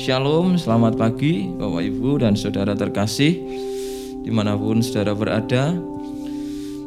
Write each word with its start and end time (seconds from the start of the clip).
Shalom, 0.00 0.56
selamat 0.56 0.96
pagi 0.96 1.52
Bapak 1.52 1.84
Ibu 1.84 2.24
dan 2.24 2.32
Saudara 2.32 2.72
terkasih 2.72 3.36
Di 4.24 4.32
mana 4.32 4.56
pun 4.56 4.80
Saudara 4.80 5.12
berada. 5.12 5.76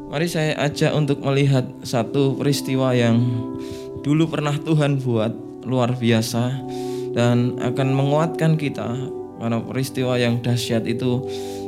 Mari 0.09 0.25
saya 0.25 0.57
ajak 0.57 0.97
untuk 0.97 1.21
melihat 1.21 1.61
satu 1.85 2.33
peristiwa 2.33 2.89
yang 2.97 3.21
dulu 4.01 4.33
pernah 4.33 4.57
Tuhan 4.57 4.97
buat 4.97 5.29
luar 5.61 5.93
biasa 5.93 6.57
Dan 7.13 7.61
akan 7.61 7.93
menguatkan 7.93 8.57
kita. 8.57 8.89
Karena 9.37 9.61
peristiwa 9.61 10.17
yang 10.17 10.41
dahsyat 10.41 10.81
itu 10.89 11.21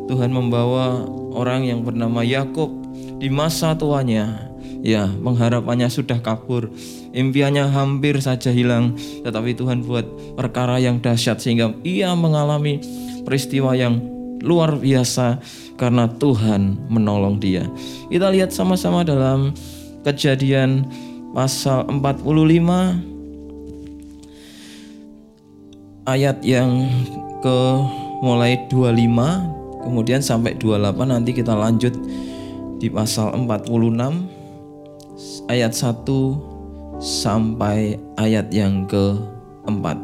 Tuhan 0.09 0.33
membawa 0.33 1.05
orang 1.29 1.69
yang 1.69 1.85
bernama 1.85 2.25
Yakub 2.25 2.73
di 3.21 3.29
masa 3.29 3.77
tuanya 3.77 4.49
ya 4.81 5.07
pengharapannya 5.07 5.87
sudah 5.87 6.19
kabur. 6.19 6.71
Impiannya 7.15 7.71
hampir 7.71 8.19
saja 8.19 8.51
hilang. 8.51 8.97
Tetapi 9.23 9.55
Tuhan 9.55 9.85
buat 9.87 10.03
perkara 10.35 10.81
yang 10.81 10.99
dahsyat 10.99 11.39
sehingga 11.39 11.71
ia 11.85 12.11
mengalami 12.17 12.81
peristiwa 13.23 13.71
yang 13.77 14.01
luar 14.43 14.75
biasa 14.77 15.39
karena 15.79 16.07
Tuhan 16.19 16.77
menolong 16.91 17.39
dia. 17.39 17.65
Kita 18.11 18.29
lihat 18.31 18.51
sama-sama 18.51 19.01
dalam 19.01 19.55
kejadian 20.05 20.85
pasal 21.33 21.83
45 21.89 22.23
ayat 26.05 26.37
yang 26.45 26.85
ke 27.41 27.59
mulai 28.21 28.61
25 28.69 29.83
kemudian 29.83 30.21
sampai 30.23 30.55
28 30.57 30.95
nanti 31.09 31.33
kita 31.35 31.53
lanjut 31.53 31.93
di 32.79 32.87
pasal 32.89 33.33
46 33.35 34.34
ayat 35.47 35.71
1 35.71 36.03
sampai 36.99 37.95
ayat 38.19 38.51
yang 38.51 38.83
keempat. 38.87 39.97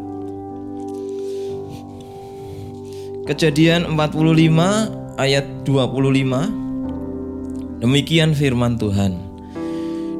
Kejadian 3.29 3.95
45 3.95 5.21
ayat 5.21 5.45
25 5.63 7.85
Demikian 7.85 8.33
firman 8.33 8.81
Tuhan 8.81 9.31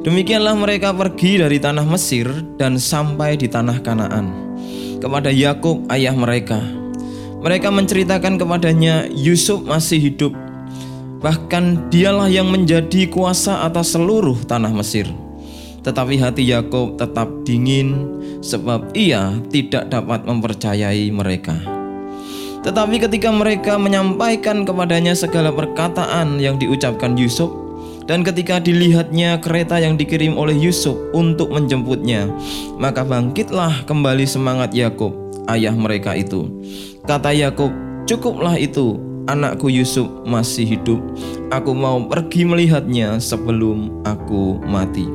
Demikianlah 0.02 0.58
mereka 0.58 0.90
pergi 0.90 1.38
dari 1.38 1.62
tanah 1.62 1.86
Mesir 1.86 2.26
dan 2.58 2.74
sampai 2.74 3.38
di 3.38 3.46
tanah 3.46 3.78
Kanaan 3.86 4.34
kepada 4.98 5.30
Yakub 5.30 5.86
ayah 5.94 6.10
mereka. 6.10 6.58
Mereka 7.42 7.70
menceritakan 7.70 8.34
kepadanya 8.34 9.06
Yusuf 9.10 9.62
masih 9.62 10.10
hidup 10.10 10.34
Bahkan 11.22 11.88
dialah 11.88 12.26
yang 12.26 12.50
menjadi 12.50 13.06
kuasa 13.06 13.62
atas 13.62 13.94
seluruh 13.94 14.42
tanah 14.42 14.74
Mesir. 14.74 15.06
Tetapi 15.86 16.18
hati 16.18 16.50
Yakub 16.50 16.98
tetap 16.98 17.30
dingin 17.46 18.18
sebab 18.42 18.90
ia 18.98 19.38
tidak 19.50 19.86
dapat 19.86 20.26
mempercayai 20.26 21.10
mereka. 21.14 21.54
Tetapi 22.62 23.02
ketika 23.02 23.30
mereka 23.34 23.74
menyampaikan 23.74 24.62
kepadanya 24.62 25.18
segala 25.18 25.50
perkataan 25.50 26.38
yang 26.38 26.58
diucapkan 26.62 27.18
Yusuf 27.18 27.50
dan 28.06 28.22
ketika 28.22 28.62
dilihatnya 28.62 29.38
kereta 29.42 29.82
yang 29.82 29.98
dikirim 29.98 30.38
oleh 30.38 30.54
Yusuf 30.54 30.94
untuk 31.14 31.50
menjemputnya, 31.50 32.30
maka 32.78 33.02
bangkitlah 33.02 33.86
kembali 33.86 34.26
semangat 34.26 34.74
Yakub, 34.74 35.14
ayah 35.50 35.74
mereka 35.74 36.14
itu. 36.14 36.46
Kata 37.02 37.34
Yakub, 37.34 37.74
"Cukuplah 38.06 38.54
itu, 38.58 38.94
anakku 39.26 39.70
Yusuf 39.70 40.08
masih 40.26 40.78
hidup. 40.78 41.00
Aku 41.52 41.76
mau 41.76 42.00
pergi 42.08 42.46
melihatnya 42.48 43.20
sebelum 43.20 44.02
aku 44.02 44.62
mati. 44.64 45.06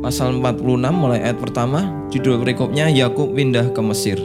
Pasal 0.00 0.40
46 0.40 0.64
mulai 0.96 1.20
ayat 1.20 1.36
pertama, 1.36 1.92
judul 2.08 2.40
perikopnya 2.40 2.88
Yakub 2.88 3.36
pindah 3.36 3.68
ke 3.76 3.80
Mesir. 3.84 4.18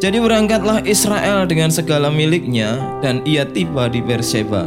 Jadi 0.00 0.16
berangkatlah 0.16 0.80
Israel 0.88 1.44
dengan 1.44 1.68
segala 1.68 2.08
miliknya 2.08 2.80
dan 3.04 3.20
ia 3.28 3.44
tiba 3.44 3.92
di 3.92 4.00
Berseba. 4.00 4.64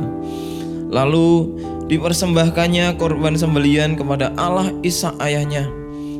Lalu 0.94 1.58
dipersembahkannya 1.90 3.02
korban 3.02 3.34
sembelian 3.34 3.98
kepada 3.98 4.30
Allah 4.38 4.70
Isa 4.86 5.18
ayahnya. 5.18 5.66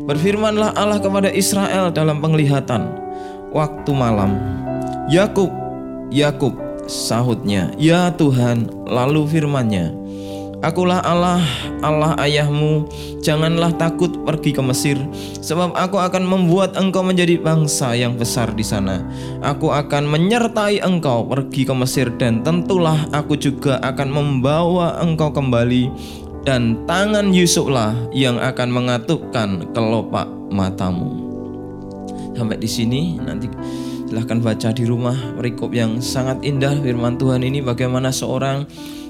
Berfirmanlah 0.10 0.74
Allah 0.74 0.98
kepada 0.98 1.30
Israel 1.30 1.94
dalam 1.94 2.20
penglihatan 2.26 2.90
waktu 3.54 3.92
malam. 3.94 4.34
Yakub, 5.14 5.54
Yakub, 6.10 6.58
Sahutnya, 6.94 7.74
"Ya 7.82 8.14
Tuhan." 8.14 8.70
Lalu 8.86 9.26
firman-Nya, 9.26 10.04
Akulah 10.64 11.04
Allah, 11.04 11.44
Allah 11.84 12.16
ayahmu. 12.24 12.88
Janganlah 13.20 13.76
takut 13.76 14.16
pergi 14.24 14.56
ke 14.56 14.64
Mesir, 14.64 14.96
sebab 15.44 15.76
aku 15.76 16.00
akan 16.00 16.24
membuat 16.24 16.80
engkau 16.80 17.04
menjadi 17.04 17.36
bangsa 17.36 17.92
yang 18.00 18.16
besar 18.16 18.48
di 18.56 18.64
sana. 18.64 19.04
Aku 19.44 19.76
akan 19.76 20.08
menyertai 20.08 20.80
engkau 20.80 21.28
pergi 21.28 21.68
ke 21.68 21.76
Mesir, 21.76 22.08
dan 22.16 22.48
tentulah 22.48 22.96
aku 23.12 23.36
juga 23.36 23.76
akan 23.84 24.08
membawa 24.08 25.04
engkau 25.04 25.36
kembali. 25.36 25.92
Dan 26.48 26.88
tangan 26.88 27.36
Yusuflah 27.36 28.16
yang 28.16 28.40
akan 28.40 28.72
mengatupkan 28.72 29.68
kelopak 29.76 30.32
matamu. 30.48 31.12
Sampai 32.40 32.56
di 32.56 32.72
sini 32.72 33.20
nanti 33.20 33.52
Silahkan 34.14 34.46
baca 34.46 34.70
di 34.70 34.86
rumah 34.86 35.18
perikop 35.42 35.74
yang 35.74 35.98
sangat 35.98 36.46
indah 36.46 36.78
firman 36.86 37.18
Tuhan 37.18 37.42
ini 37.42 37.66
bagaimana 37.66 38.14
seorang 38.14 38.62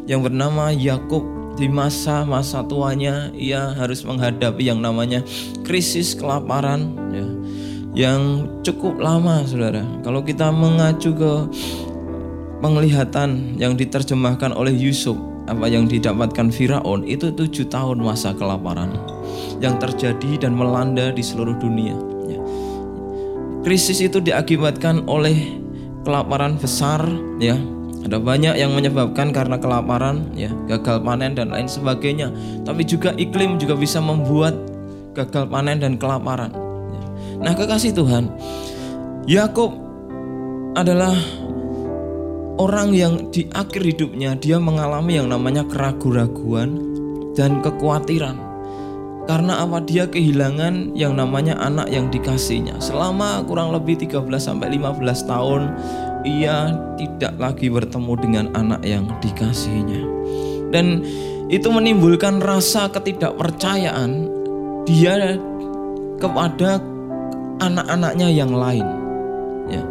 yang 0.07 0.23
bernama 0.23 0.71
Yakub 0.71 1.27
di 1.59 1.67
masa-masa 1.67 2.63
tuanya 2.63 3.27
ia 3.35 3.75
harus 3.75 4.07
menghadapi 4.07 4.63
yang 4.63 4.79
namanya 4.79 5.19
krisis 5.67 6.15
kelaparan 6.15 6.95
ya, 7.11 7.27
yang 8.07 8.47
cukup 8.63 8.95
lama 8.95 9.43
saudara. 9.43 9.83
Kalau 10.07 10.23
kita 10.23 10.55
mengacu 10.55 11.11
ke 11.11 11.33
penglihatan 12.63 13.59
yang 13.59 13.75
diterjemahkan 13.75 14.55
oleh 14.55 14.71
Yusuf 14.71 15.19
apa 15.51 15.67
yang 15.67 15.83
didapatkan 15.83 16.47
Firaun 16.47 17.03
itu 17.03 17.27
tujuh 17.27 17.67
tahun 17.67 17.99
masa 17.99 18.31
kelaparan 18.31 18.95
yang 19.59 19.75
terjadi 19.83 20.47
dan 20.47 20.55
melanda 20.55 21.11
di 21.11 21.19
seluruh 21.19 21.59
dunia. 21.59 22.13
Krisis 23.63 24.03
itu 24.03 24.19
diakibatkan 24.19 25.07
oleh 25.07 25.59
kelaparan 26.03 26.59
besar 26.59 26.99
ya. 27.39 27.55
Ada 28.03 28.19
banyak 28.19 28.59
yang 28.59 28.75
menyebabkan 28.75 29.31
karena 29.31 29.55
kelaparan 29.55 30.27
ya, 30.35 30.51
gagal 30.67 30.99
panen 30.99 31.39
dan 31.39 31.55
lain 31.55 31.71
sebagainya. 31.71 32.27
Tapi 32.67 32.83
juga 32.83 33.15
iklim 33.15 33.55
juga 33.55 33.79
bisa 33.79 34.03
membuat 34.03 34.51
gagal 35.15 35.47
panen 35.47 35.79
dan 35.79 35.95
kelaparan. 35.95 36.51
Ya. 36.91 37.03
Nah, 37.39 37.53
kekasih 37.55 37.95
Tuhan, 37.95 38.27
Yakub 39.23 39.71
adalah 40.75 41.15
orang 42.59 42.91
yang 42.91 43.31
di 43.31 43.47
akhir 43.55 43.81
hidupnya 43.81 44.35
dia 44.35 44.59
mengalami 44.59 45.23
yang 45.23 45.31
namanya 45.31 45.63
keraguan-raguan 45.63 46.75
dan 47.39 47.63
kekhawatiran. 47.63 48.52
Karena 49.23 49.63
apa 49.63 49.79
dia 49.79 50.03
kehilangan 50.03 50.91
yang 50.99 51.15
namanya 51.15 51.55
anak 51.63 51.87
yang 51.87 52.11
dikasihnya. 52.11 52.75
Selama 52.83 53.39
kurang 53.47 53.71
lebih 53.71 53.95
13 53.95 54.19
sampai 54.35 54.75
15 54.75 54.99
tahun 55.31 55.61
ia 56.27 56.75
tidak 56.99 57.33
lagi 57.39 57.71
bertemu 57.71 58.13
dengan 58.19 58.45
anak 58.51 58.83
yang 58.83 59.07
dikasihnya. 59.23 60.03
Dan 60.75 61.07
itu 61.47 61.71
menimbulkan 61.71 62.43
rasa 62.43 62.91
ketidakpercayaan 62.91 64.27
dia 64.83 65.39
kepada 66.19 66.83
anak-anaknya 67.63 68.27
yang 68.27 68.51
lain. 68.51 68.87
Ya. 69.71 69.83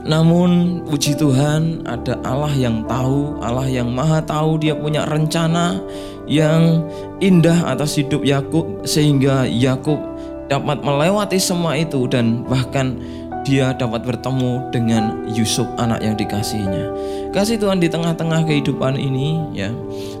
Namun 0.00 0.80
puji 0.88 1.12
Tuhan 1.16 1.84
ada 1.84 2.16
Allah 2.24 2.52
yang 2.56 2.88
tahu, 2.88 3.36
Allah 3.44 3.68
yang 3.68 3.92
maha 3.92 4.24
tahu 4.24 4.56
dia 4.56 4.72
punya 4.72 5.04
rencana 5.04 5.76
yang 6.24 6.86
indah 7.20 7.68
atas 7.68 8.00
hidup 8.00 8.24
Yakub 8.24 8.86
sehingga 8.88 9.44
Yakub 9.44 10.00
dapat 10.48 10.82
melewati 10.82 11.36
semua 11.36 11.76
itu 11.76 12.08
dan 12.08 12.42
bahkan 12.48 12.96
dia 13.44 13.72
dapat 13.72 14.04
bertemu 14.04 14.68
dengan 14.72 15.24
Yusuf 15.32 15.64
anak 15.80 16.04
yang 16.04 16.16
dikasihnya. 16.16 16.92
Kasih 17.32 17.56
Tuhan 17.56 17.80
di 17.80 17.88
tengah-tengah 17.88 18.44
kehidupan 18.44 18.98
ini 19.00 19.40
ya, 19.54 19.72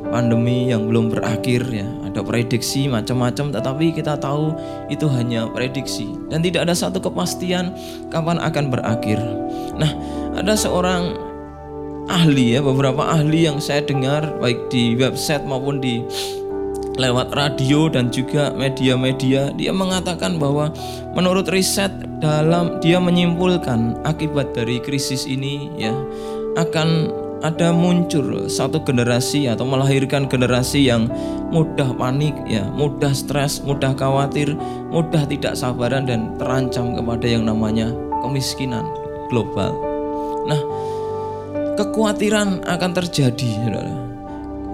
pandemi 0.08 0.70
yang 0.72 0.88
belum 0.88 1.12
berakhir 1.12 1.68
ya, 1.68 1.84
ada 2.10 2.26
prediksi 2.26 2.90
macam-macam 2.90 3.54
tetapi 3.54 3.94
kita 3.94 4.18
tahu 4.18 4.52
itu 4.90 5.06
hanya 5.10 5.46
prediksi 5.50 6.10
dan 6.28 6.42
tidak 6.42 6.66
ada 6.66 6.74
satu 6.74 6.98
kepastian 6.98 7.72
kapan 8.10 8.42
akan 8.42 8.64
berakhir. 8.68 9.18
Nah, 9.78 9.90
ada 10.34 10.58
seorang 10.58 11.14
ahli 12.10 12.58
ya, 12.58 12.60
beberapa 12.60 13.06
ahli 13.06 13.46
yang 13.46 13.62
saya 13.62 13.86
dengar 13.86 14.36
baik 14.42 14.68
di 14.68 14.98
website 14.98 15.46
maupun 15.46 15.78
di 15.78 16.02
lewat 17.00 17.32
radio 17.32 17.88
dan 17.88 18.12
juga 18.12 18.52
media-media 18.52 19.56
dia 19.56 19.72
mengatakan 19.72 20.36
bahwa 20.36 20.68
menurut 21.16 21.48
riset 21.48 21.88
dalam 22.20 22.76
dia 22.84 23.00
menyimpulkan 23.00 23.96
akibat 24.04 24.52
dari 24.52 24.76
krisis 24.84 25.24
ini 25.24 25.72
ya 25.80 25.96
akan 26.60 27.08
ada 27.40 27.72
muncul 27.72 28.48
satu 28.52 28.84
generasi 28.84 29.48
atau 29.48 29.64
melahirkan 29.64 30.28
generasi 30.28 30.88
yang 30.92 31.08
mudah 31.48 31.96
panik 31.96 32.36
ya, 32.44 32.68
mudah 32.68 33.12
stres, 33.16 33.64
mudah 33.64 33.96
khawatir, 33.96 34.52
mudah 34.92 35.24
tidak 35.24 35.56
sabaran 35.56 36.04
dan 36.04 36.36
terancam 36.36 36.92
kepada 36.92 37.26
yang 37.26 37.48
namanya 37.48 37.92
kemiskinan 38.20 38.84
global. 39.32 39.72
Nah, 40.44 40.60
kekhawatiran 41.80 42.64
akan 42.68 42.90
terjadi, 42.92 43.50
saudara. 43.64 43.94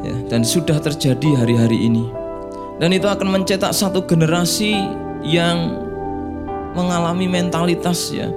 Ya, 0.03 0.17
dan 0.31 0.43
sudah 0.43 0.79
terjadi 0.83 1.47
hari-hari 1.47 1.87
ini. 1.87 2.07
Dan 2.77 2.93
itu 2.93 3.09
akan 3.09 3.41
mencetak 3.41 3.73
satu 3.73 4.05
generasi 4.05 4.77
yang 5.25 5.87
mengalami 6.77 7.25
mentalitas 7.31 8.13
ya, 8.13 8.29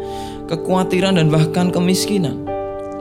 kekhawatiran 0.47 1.17
dan 1.17 1.27
bahkan 1.27 1.73
kemiskinan. 1.73 2.47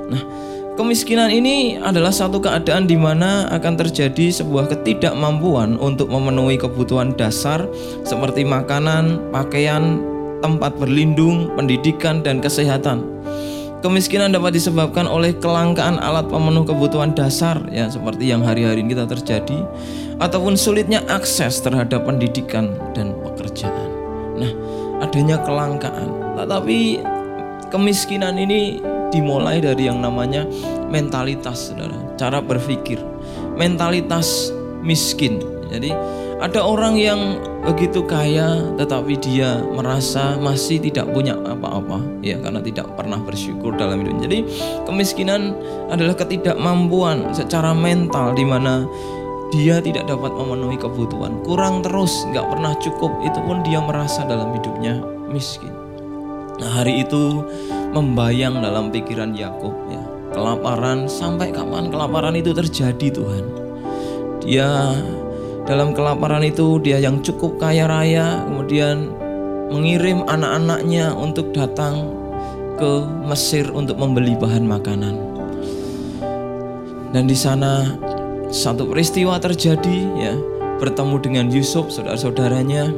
Nah, 0.09 0.48
kemiskinan 0.79 1.27
ini 1.35 1.75
adalah 1.83 2.15
satu 2.15 2.39
keadaan 2.39 2.87
di 2.87 2.95
mana 2.95 3.51
akan 3.51 3.75
terjadi 3.75 4.31
sebuah 4.31 4.71
ketidakmampuan 4.71 5.75
untuk 5.83 6.07
memenuhi 6.07 6.55
kebutuhan 6.55 7.19
dasar 7.19 7.67
seperti 8.07 8.47
makanan, 8.47 9.19
pakaian, 9.35 9.99
tempat 10.39 10.79
berlindung, 10.79 11.51
pendidikan 11.59 12.23
dan 12.23 12.39
kesehatan. 12.39 13.03
Kemiskinan 13.83 14.31
dapat 14.31 14.55
disebabkan 14.55 15.11
oleh 15.11 15.35
kelangkaan 15.35 15.99
alat 15.99 16.31
pemenuh 16.31 16.67
kebutuhan 16.67 17.15
dasar 17.15 17.59
ya 17.71 17.91
seperti 17.91 18.31
yang 18.31 18.43
hari-hari 18.43 18.83
ini 18.83 18.95
kita 18.95 19.07
terjadi 19.07 19.67
ataupun 20.19 20.59
sulitnya 20.59 21.03
akses 21.11 21.63
terhadap 21.63 22.07
pendidikan 22.07 22.75
dan 22.95 23.15
pekerjaan. 23.23 23.91
Nah, 24.39 24.51
adanya 25.03 25.39
kelangkaan. 25.43 26.11
Tetapi 26.39 26.79
kemiskinan 27.71 28.35
ini 28.35 28.83
dimulai 29.11 29.61
dari 29.63 29.89
yang 29.89 30.01
namanya 30.01 30.45
mentalitas, 30.89 31.73
Saudara. 31.73 31.97
Cara 32.17 32.43
berpikir. 32.43 33.01
Mentalitas 33.59 34.53
miskin. 34.81 35.43
Jadi 35.69 35.93
ada 36.39 36.65
orang 36.65 36.97
yang 36.97 37.21
begitu 37.67 38.07
kaya 38.07 38.63
tetapi 38.79 39.19
dia 39.21 39.59
merasa 39.75 40.39
masih 40.39 40.81
tidak 40.81 41.11
punya 41.11 41.35
apa-apa 41.35 41.99
ya 42.23 42.39
karena 42.39 42.63
tidak 42.63 42.89
pernah 42.95 43.19
bersyukur 43.21 43.75
dalam 43.75 44.01
hidup. 44.01 44.17
Jadi 44.25 44.39
kemiskinan 44.87 45.53
adalah 45.93 46.15
ketidakmampuan 46.17 47.35
secara 47.35 47.75
mental 47.75 48.33
di 48.33 48.47
mana 48.47 48.87
dia 49.49 49.81
tidak 49.81 50.05
dapat 50.05 50.29
memenuhi 50.37 50.77
kebutuhan, 50.77 51.41
kurang 51.41 51.81
terus, 51.81 52.29
nggak 52.29 52.47
pernah 52.53 52.77
cukup, 52.85 53.13
itu 53.25 53.41
pun 53.49 53.65
dia 53.65 53.81
merasa 53.81 54.29
dalam 54.29 54.53
hidupnya 54.53 55.01
miskin. 55.33 55.73
Nah 56.61 56.69
hari 56.69 57.01
itu 57.07 57.43
membayang 57.93 58.61
dalam 58.61 58.93
pikiran 58.93 59.33
Yakub 59.33 59.73
ya, 59.89 60.03
kelaparan 60.33 61.09
sampai 61.09 61.53
kapan 61.53 61.89
kelaparan 61.89 62.37
itu 62.37 62.53
terjadi 62.53 63.09
Tuhan. 63.13 63.45
Dia 64.45 64.95
dalam 65.69 65.93
kelaparan 65.93 66.45
itu 66.45 66.81
dia 66.81 66.97
yang 66.97 67.21
cukup 67.21 67.61
kaya 67.61 67.85
raya 67.85 68.45
kemudian 68.49 69.13
mengirim 69.69 70.25
anak-anaknya 70.25 71.13
untuk 71.13 71.53
datang 71.53 72.09
ke 72.81 73.05
Mesir 73.29 73.69
untuk 73.75 74.01
membeli 74.01 74.33
bahan 74.39 74.65
makanan. 74.65 75.15
Dan 77.13 77.25
di 77.25 77.37
sana 77.37 77.97
satu 78.49 78.89
peristiwa 78.89 79.37
terjadi 79.41 79.99
ya, 80.17 80.35
bertemu 80.81 81.17
dengan 81.21 81.47
Yusuf 81.53 81.93
saudara-saudaranya 81.93 82.89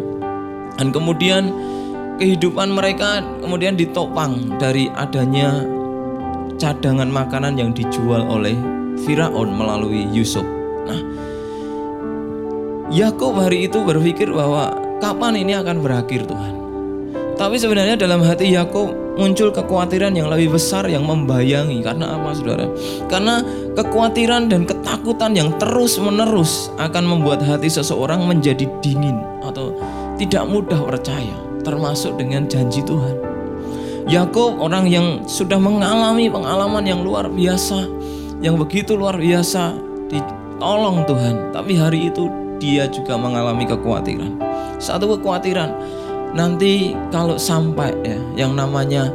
dan 0.79 0.89
kemudian 0.95 1.51
kehidupan 2.21 2.69
mereka 2.69 3.25
kemudian 3.41 3.81
ditopang 3.81 4.61
dari 4.61 4.93
adanya 4.93 5.65
cadangan 6.61 7.09
makanan 7.09 7.57
yang 7.57 7.73
dijual 7.73 8.21
oleh 8.29 8.53
Firaun 9.09 9.57
melalui 9.57 10.05
Yusuf. 10.13 10.45
Nah, 10.85 11.01
Yakub 12.93 13.33
hari 13.41 13.65
itu 13.65 13.81
berpikir 13.81 14.29
bahwa 14.29 14.77
kapan 15.01 15.41
ini 15.41 15.57
akan 15.57 15.81
berakhir 15.81 16.29
Tuhan. 16.29 16.61
Tapi 17.41 17.57
sebenarnya 17.57 17.97
dalam 17.97 18.21
hati 18.21 18.53
Yakub 18.53 19.17
muncul 19.17 19.49
kekhawatiran 19.49 20.13
yang 20.13 20.29
lebih 20.29 20.61
besar 20.61 20.85
yang 20.93 21.09
membayangi 21.09 21.81
karena 21.81 22.21
apa 22.21 22.37
Saudara? 22.37 22.69
Karena 23.09 23.41
kekhawatiran 23.73 24.53
dan 24.53 24.69
ketakutan 24.69 25.33
yang 25.33 25.57
terus-menerus 25.57 26.69
akan 26.77 27.09
membuat 27.09 27.41
hati 27.41 27.73
seseorang 27.73 28.29
menjadi 28.29 28.69
dingin 28.85 29.17
atau 29.41 29.73
tidak 30.21 30.45
mudah 30.45 30.85
percaya 30.85 31.50
termasuk 31.63 32.17
dengan 32.21 32.47
janji 32.47 32.85
Tuhan. 32.85 33.17
Yakub 34.11 34.59
orang 34.59 34.91
yang 34.91 35.23
sudah 35.29 35.61
mengalami 35.61 36.27
pengalaman 36.27 36.83
yang 36.83 37.07
luar 37.07 37.31
biasa, 37.31 37.87
yang 38.43 38.59
begitu 38.59 38.99
luar 38.99 39.15
biasa 39.15 39.77
ditolong 40.11 41.07
Tuhan, 41.07 41.55
tapi 41.55 41.79
hari 41.79 42.11
itu 42.11 42.27
dia 42.59 42.91
juga 42.91 43.15
mengalami 43.15 43.69
kekhawatiran. 43.71 44.35
Satu 44.83 45.15
kekhawatiran, 45.15 45.71
nanti 46.35 46.97
kalau 47.15 47.39
sampai 47.39 47.95
ya 48.03 48.19
yang 48.47 48.59
namanya 48.59 49.09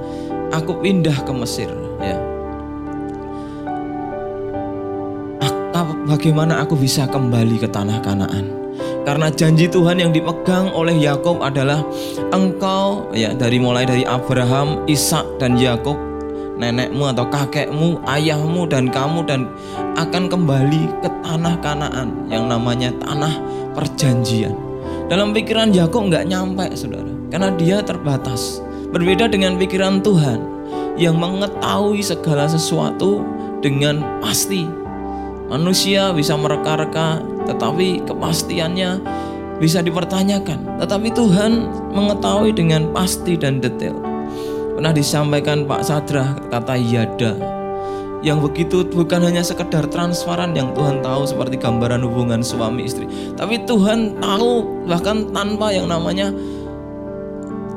aku 0.56 0.80
pindah 0.80 1.16
ke 1.28 1.32
Mesir 1.36 1.70
ya. 2.00 2.18
Bagaimana 6.06 6.64
aku 6.64 6.80
bisa 6.80 7.04
kembali 7.10 7.60
ke 7.60 7.68
tanah 7.68 8.00
Kanaan? 8.00 8.65
Karena 9.06 9.30
janji 9.30 9.70
Tuhan 9.70 10.02
yang 10.02 10.10
dipegang 10.10 10.74
oleh 10.74 10.98
Yakub 10.98 11.40
adalah 11.46 11.86
engkau 12.34 13.14
ya 13.14 13.38
dari 13.38 13.62
mulai 13.62 13.86
dari 13.86 14.02
Abraham, 14.02 14.82
Ishak 14.90 15.38
dan 15.38 15.62
Yakub 15.62 15.96
nenekmu 16.56 17.12
atau 17.12 17.28
kakekmu, 17.28 18.02
ayahmu 18.08 18.68
dan 18.68 18.88
kamu 18.90 19.28
dan 19.28 19.52
akan 20.00 20.32
kembali 20.32 20.88
ke 21.04 21.10
tanah 21.24 21.56
Kanaan 21.60 22.32
yang 22.32 22.48
namanya 22.48 22.92
tanah 23.04 23.34
perjanjian. 23.76 24.56
Dalam 25.12 25.36
pikiran 25.36 25.70
Yakub 25.70 26.10
nggak 26.10 26.26
nyampe, 26.26 26.66
saudara, 26.74 27.12
karena 27.30 27.54
dia 27.54 27.78
terbatas. 27.86 28.64
Berbeda 28.90 29.28
dengan 29.28 29.60
pikiran 29.60 30.00
Tuhan 30.00 30.40
yang 30.96 31.20
mengetahui 31.20 32.00
segala 32.00 32.48
sesuatu 32.48 33.22
dengan 33.60 34.02
pasti. 34.24 34.85
Manusia 35.46 36.10
bisa 36.12 36.34
mereka-reka, 36.34 37.22
tetapi 37.46 38.02
kepastiannya 38.10 39.02
bisa 39.62 39.86
dipertanyakan. 39.86 40.82
Tetapi 40.82 41.14
Tuhan 41.14 41.70
mengetahui 41.94 42.52
dengan 42.58 42.90
pasti 42.92 43.38
dan 43.38 43.62
detail. 43.62 43.96
Pernah 44.76 44.92
disampaikan 44.92 45.64
Pak 45.64 45.82
Sadra 45.88 46.36
kata 46.52 46.76
yada 46.76 47.56
yang 48.26 48.42
begitu 48.42 48.82
bukan 48.90 49.22
hanya 49.22 49.46
sekedar 49.46 49.86
transparan 49.86 50.58
yang 50.58 50.74
Tuhan 50.74 51.06
tahu 51.06 51.30
seperti 51.30 51.62
gambaran 51.62 52.02
hubungan 52.02 52.42
suami 52.42 52.90
istri 52.90 53.06
tapi 53.38 53.62
Tuhan 53.70 54.18
tahu 54.18 54.82
bahkan 54.90 55.30
tanpa 55.30 55.70
yang 55.70 55.86
namanya 55.86 56.34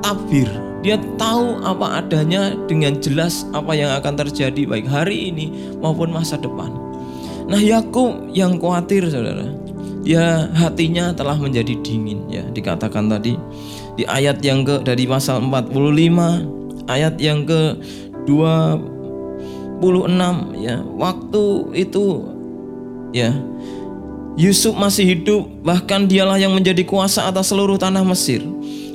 tabir 0.00 0.48
dia 0.80 0.96
tahu 1.20 1.60
apa 1.60 2.00
adanya 2.00 2.56
dengan 2.64 2.96
jelas 2.96 3.44
apa 3.52 3.76
yang 3.76 3.92
akan 3.92 4.24
terjadi 4.24 4.64
baik 4.64 4.88
hari 4.88 5.28
ini 5.28 5.76
maupun 5.84 6.08
masa 6.08 6.40
depan 6.40 6.72
nah 7.48 7.58
Yakub 7.58 8.28
yang 8.36 8.60
khawatir 8.60 9.08
saudara 9.08 9.48
dia 10.04 10.48
hatinya 10.56 11.16
telah 11.16 11.36
menjadi 11.36 11.74
dingin 11.80 12.28
ya 12.28 12.44
dikatakan 12.52 13.08
tadi 13.08 13.36
di 13.98 14.06
ayat 14.06 14.38
yang 14.46 14.62
ke 14.62 14.78
dari 14.86 15.10
pasal 15.10 15.42
45 15.42 16.58
ayat 16.88 17.20
yang 17.20 17.44
ke 17.44 17.76
26 18.24 20.64
ya. 20.64 20.80
Waktu 20.82 21.44
itu 21.76 22.24
ya 23.12 23.36
Yusuf 24.38 24.78
masih 24.78 25.18
hidup 25.18 25.50
bahkan 25.66 26.06
dialah 26.08 26.38
yang 26.38 26.54
menjadi 26.54 26.86
kuasa 26.86 27.26
atas 27.28 27.52
seluruh 27.52 27.76
tanah 27.76 28.06
Mesir. 28.06 28.40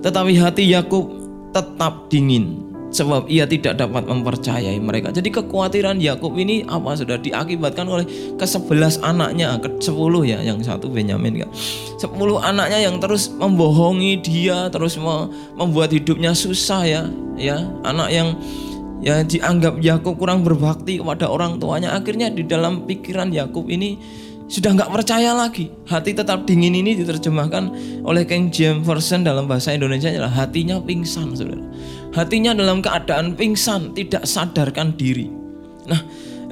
Tetapi 0.01 0.39
hati 0.39 0.71
Yakub 0.71 1.11
tetap 1.51 2.07
dingin 2.09 2.72
sebab 2.93 3.25
ia 3.25 3.49
tidak 3.49 3.81
dapat 3.81 4.05
mempercayai 4.05 4.77
mereka. 4.77 5.09
Jadi 5.09 5.33
kekhawatiran 5.33 5.97
Yakub 5.97 6.37
ini 6.37 6.61
apa 6.69 6.93
sudah 6.93 7.17
diakibatkan 7.17 7.89
oleh 7.89 8.05
ke 8.37 8.45
sebelas 8.45 9.01
anaknya, 9.01 9.57
ke 9.57 9.81
sepuluh 9.81 10.21
ya, 10.21 10.39
yang 10.45 10.61
satu 10.61 10.87
Benyamin 10.93 11.41
kan. 11.41 11.49
Sepuluh 11.97 12.37
anaknya 12.37 12.85
yang 12.85 13.01
terus 13.01 13.33
membohongi 13.33 14.21
dia, 14.21 14.69
terus 14.69 14.95
membuat 15.57 15.89
hidupnya 15.89 16.37
susah 16.37 16.85
ya, 16.85 17.03
ya 17.33 17.65
anak 17.81 18.13
yang 18.13 18.37
ya 19.01 19.25
dianggap 19.25 19.81
Yakub 19.81 20.15
kurang 20.15 20.45
berbakti 20.45 21.01
kepada 21.01 21.25
orang 21.27 21.57
tuanya. 21.57 21.97
Akhirnya 21.97 22.29
di 22.29 22.45
dalam 22.45 22.85
pikiran 22.85 23.33
Yakub 23.33 23.67
ini 23.73 23.97
sudah 24.45 24.69
nggak 24.77 24.93
percaya 24.93 25.33
lagi. 25.33 25.73
Hati 25.89 26.13
tetap 26.13 26.45
dingin 26.45 26.77
ini 26.77 26.93
diterjemahkan 26.93 27.73
oleh 28.05 28.21
King 28.27 28.53
James 28.53 28.85
Version 28.85 29.25
dalam 29.25 29.49
bahasa 29.49 29.73
Indonesia 29.73 30.13
adalah 30.13 30.45
hatinya 30.45 30.77
pingsan, 30.77 31.33
saudara. 31.33 31.63
Hatinya 32.13 32.53
dalam 32.53 32.79
keadaan 32.79 33.33
pingsan, 33.33 33.97
tidak 33.97 34.29
sadarkan 34.29 34.93
diri. 34.93 35.29
Nah, 35.89 36.01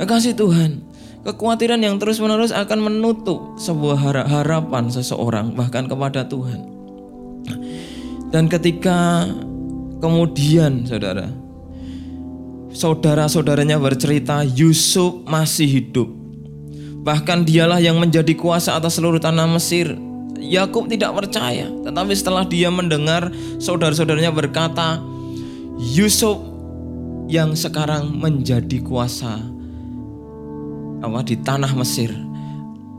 kasih 0.01 0.33
Tuhan, 0.33 0.81
kekhawatiran 1.21 1.79
yang 1.79 2.01
terus-menerus 2.01 2.49
akan 2.49 2.89
menutup 2.91 3.55
sebuah 3.61 4.25
harapan 4.25 4.89
seseorang 4.89 5.53
bahkan 5.53 5.85
kepada 5.85 6.25
Tuhan. 6.25 6.65
Dan 8.33 8.49
ketika 8.49 9.29
kemudian, 10.01 10.89
saudara, 10.89 11.29
saudara-saudaranya 12.73 13.77
bercerita 13.77 14.41
Yusuf 14.41 15.21
masih 15.29 15.69
hidup 15.69 16.21
Bahkan 17.01 17.49
dialah 17.49 17.81
yang 17.81 17.97
menjadi 17.97 18.37
kuasa 18.37 18.77
atas 18.77 19.01
seluruh 19.01 19.17
tanah 19.17 19.49
Mesir. 19.49 19.97
Yakub 20.37 20.85
tidak 20.85 21.17
percaya, 21.17 21.65
tetapi 21.65 22.13
setelah 22.13 22.45
dia 22.45 22.69
mendengar 22.69 23.33
saudara-saudaranya 23.57 24.29
berkata, 24.29 25.01
Yusuf 25.81 26.37
yang 27.25 27.57
sekarang 27.57 28.13
menjadi 28.21 28.77
kuasa 28.85 29.41
apa 31.01 31.19
di 31.25 31.41
tanah 31.41 31.73
Mesir. 31.73 32.13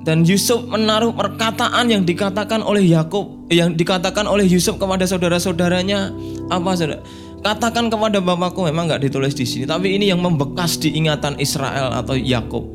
Dan 0.02 0.26
Yusuf 0.26 0.66
menaruh 0.66 1.14
perkataan 1.14 1.86
yang 1.86 2.02
dikatakan 2.02 2.58
oleh 2.58 2.82
Yakub, 2.82 3.46
yang 3.54 3.78
dikatakan 3.78 4.26
oleh 4.26 4.42
Yusuf 4.50 4.74
kepada 4.82 5.06
saudara-saudaranya, 5.06 6.10
apa 6.50 6.74
saudara? 6.74 7.06
Katakan 7.46 7.86
kepada 7.86 8.18
bapakku 8.18 8.66
memang 8.66 8.90
nggak 8.90 9.06
ditulis 9.06 9.30
di 9.30 9.46
sini, 9.46 9.62
tapi 9.62 9.94
ini 9.94 10.10
yang 10.10 10.18
membekas 10.18 10.74
di 10.82 10.90
ingatan 10.98 11.38
Israel 11.38 11.94
atau 11.94 12.18
Yakub. 12.18 12.66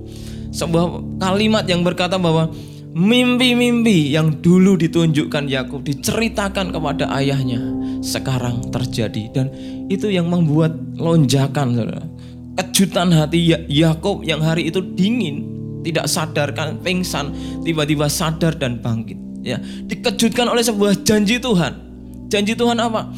Sebuah 0.55 1.19
kalimat 1.19 1.67
yang 1.67 1.83
berkata 1.83 2.15
bahwa 2.15 2.47
mimpi-mimpi 2.97 4.17
yang 4.17 4.41
dulu 4.41 4.73
ditunjukkan 4.73 5.45
Yakub 5.45 5.85
diceritakan 5.85 6.73
kepada 6.73 7.13
ayahnya 7.21 7.61
sekarang 8.01 8.73
terjadi 8.73 9.23
dan 9.29 9.45
itu 9.87 10.09
yang 10.09 10.25
membuat 10.33 10.73
lonjakan 10.97 11.77
saudara 11.77 12.17
kejutan 12.57 13.13
hati 13.13 13.53
ya-, 13.53 13.63
Yakub 13.69 14.25
yang 14.25 14.41
hari 14.41 14.73
itu 14.73 14.81
dingin, 14.81 15.45
tidak 15.85 16.09
sadarkan, 16.09 16.81
pingsan, 16.81 17.31
tiba-tiba 17.61 18.09
sadar 18.09 18.57
dan 18.57 18.81
bangkit. 18.81 19.17
Ya, 19.45 19.61
dikejutkan 19.61 20.49
oleh 20.49 20.65
sebuah 20.65 21.05
janji 21.05 21.37
Tuhan. 21.37 21.73
Janji 22.27 22.57
Tuhan 22.57 22.81
apa? 22.81 23.13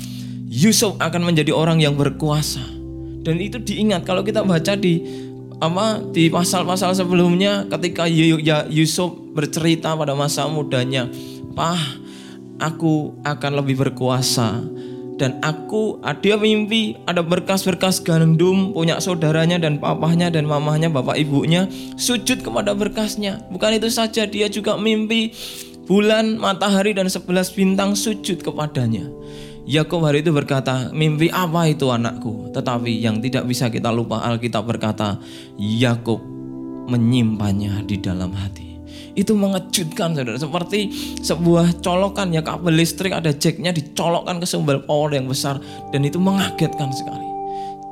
Yusuf 0.47 0.99
akan 0.99 1.27
menjadi 1.27 1.55
orang 1.55 1.81
yang 1.81 1.95
berkuasa. 1.95 2.61
Dan 3.19 3.41
itu 3.41 3.59
diingat 3.59 4.05
kalau 4.05 4.23
kita 4.23 4.45
baca 4.47 4.79
di 4.79 5.01
apa 5.59 5.99
di 6.15 6.31
pasal-pasal 6.31 6.95
sebelumnya 6.95 7.67
ketika 7.67 8.07
ya, 8.07 8.63
Yusuf 8.71 9.11
bercerita 9.35 9.91
pada 9.93 10.15
masa 10.15 10.47
mudanya, 10.47 11.11
"Pah, 11.51 11.79
aku 12.63 13.19
akan 13.27 13.51
lebih 13.63 13.79
berkuasa 13.79 14.63
dan 15.19 15.35
aku 15.43 15.99
ada 15.99 16.39
mimpi 16.39 16.95
ada 17.03 17.19
berkas-berkas 17.19 17.99
gandum 17.99 18.71
punya 18.71 19.03
saudaranya 19.03 19.59
dan 19.59 19.75
papahnya 19.75 20.31
dan 20.31 20.47
mamahnya 20.47 20.87
bapak 20.87 21.19
ibunya 21.19 21.67
sujud 21.99 22.39
kepada 22.39 22.71
berkasnya. 22.71 23.43
Bukan 23.51 23.75
itu 23.75 23.91
saja 23.91 24.23
dia 24.23 24.47
juga 24.47 24.79
mimpi 24.79 25.35
bulan 25.91 26.39
matahari 26.39 26.95
dan 26.95 27.11
sebelas 27.11 27.51
bintang 27.51 27.99
sujud 27.99 28.39
kepadanya 28.39 29.11
Yakub 29.67 30.01
hari 30.05 30.23
itu 30.23 30.31
berkata, 30.31 30.91
mimpi 30.95 31.27
apa 31.29 31.67
itu 31.67 31.91
anakku? 31.91 32.51
Tetapi 32.55 33.01
yang 33.01 33.19
tidak 33.19 33.45
bisa 33.45 33.67
kita 33.67 33.91
lupa 33.91 34.23
Alkitab 34.23 34.65
berkata, 34.65 35.19
Yakub 35.59 36.21
menyimpannya 36.89 37.85
di 37.85 38.01
dalam 38.01 38.33
hati. 38.33 38.81
Itu 39.13 39.37
mengejutkan 39.37 40.17
saudara. 40.17 40.39
Seperti 40.39 40.89
sebuah 41.21 41.83
colokan 41.85 42.33
ya 42.33 42.41
kabel 42.41 42.81
listrik 42.81 43.13
ada 43.13 43.29
jacknya 43.29 43.69
dicolokkan 43.69 44.41
ke 44.41 44.47
sumber 44.49 44.81
power 44.81 45.13
yang 45.13 45.29
besar 45.29 45.61
dan 45.93 46.01
itu 46.07 46.17
mengagetkan 46.17 46.89
sekali. 46.89 47.27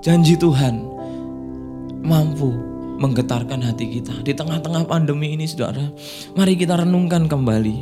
Janji 0.02 0.40
Tuhan 0.40 0.82
mampu 2.02 2.54
menggetarkan 2.98 3.62
hati 3.62 4.00
kita. 4.00 4.26
Di 4.26 4.34
tengah-tengah 4.34 4.90
pandemi 4.90 5.38
ini 5.38 5.46
saudara 5.46 5.84
mari 6.34 6.58
kita 6.58 6.80
renungkan 6.82 7.30
kembali. 7.30 7.78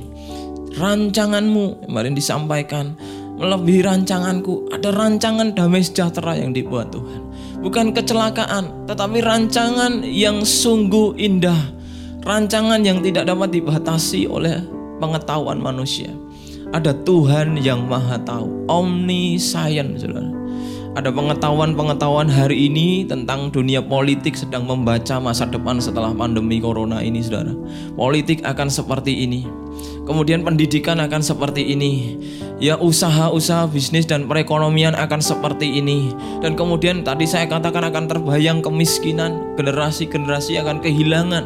Rancanganmu 0.76 1.88
kemarin 1.88 2.12
disampaikan 2.18 3.00
melebihi 3.36 3.84
rancanganku 3.84 4.72
ada 4.72 4.90
rancangan 4.92 5.52
damai 5.52 5.84
sejahtera 5.84 6.40
yang 6.40 6.56
dibuat 6.56 6.92
Tuhan 6.92 7.22
bukan 7.60 7.92
kecelakaan 7.92 8.88
tetapi 8.88 9.20
rancangan 9.24 10.04
yang 10.04 10.44
sungguh 10.44 11.16
indah 11.20 11.76
rancangan 12.26 12.82
yang 12.82 13.00
tidak 13.06 13.30
dapat 13.30 13.54
dibatasi 13.54 14.26
oleh 14.26 14.66
pengetahuan 14.98 15.62
manusia. 15.62 16.10
Ada 16.74 16.92
Tuhan 17.06 17.62
yang 17.62 17.86
maha 17.86 18.18
tahu, 18.26 18.66
omniscient, 18.68 20.02
saudara. 20.02 20.35
Ada 20.96 21.12
pengetahuan-pengetahuan 21.12 22.32
hari 22.32 22.72
ini 22.72 23.04
tentang 23.04 23.52
dunia 23.52 23.84
politik 23.84 24.32
sedang 24.40 24.64
membaca 24.64 25.20
masa 25.20 25.44
depan 25.44 25.76
setelah 25.76 26.16
pandemi 26.16 26.64
corona 26.64 27.04
ini, 27.04 27.20
saudara. 27.20 27.52
Politik 28.00 28.40
akan 28.48 28.72
seperti 28.72 29.28
ini. 29.28 29.44
Kemudian 30.08 30.48
pendidikan 30.48 31.04
akan 31.04 31.20
seperti 31.20 31.76
ini. 31.76 32.16
Ya 32.64 32.80
usaha-usaha 32.80 33.68
bisnis 33.68 34.08
dan 34.08 34.24
perekonomian 34.24 34.96
akan 34.96 35.20
seperti 35.20 35.84
ini. 35.84 36.16
Dan 36.40 36.56
kemudian 36.56 37.04
tadi 37.04 37.28
saya 37.28 37.52
katakan 37.52 37.92
akan 37.92 38.08
terbayang 38.08 38.64
kemiskinan, 38.64 39.60
generasi-generasi 39.60 40.64
akan 40.64 40.80
kehilangan 40.80 41.44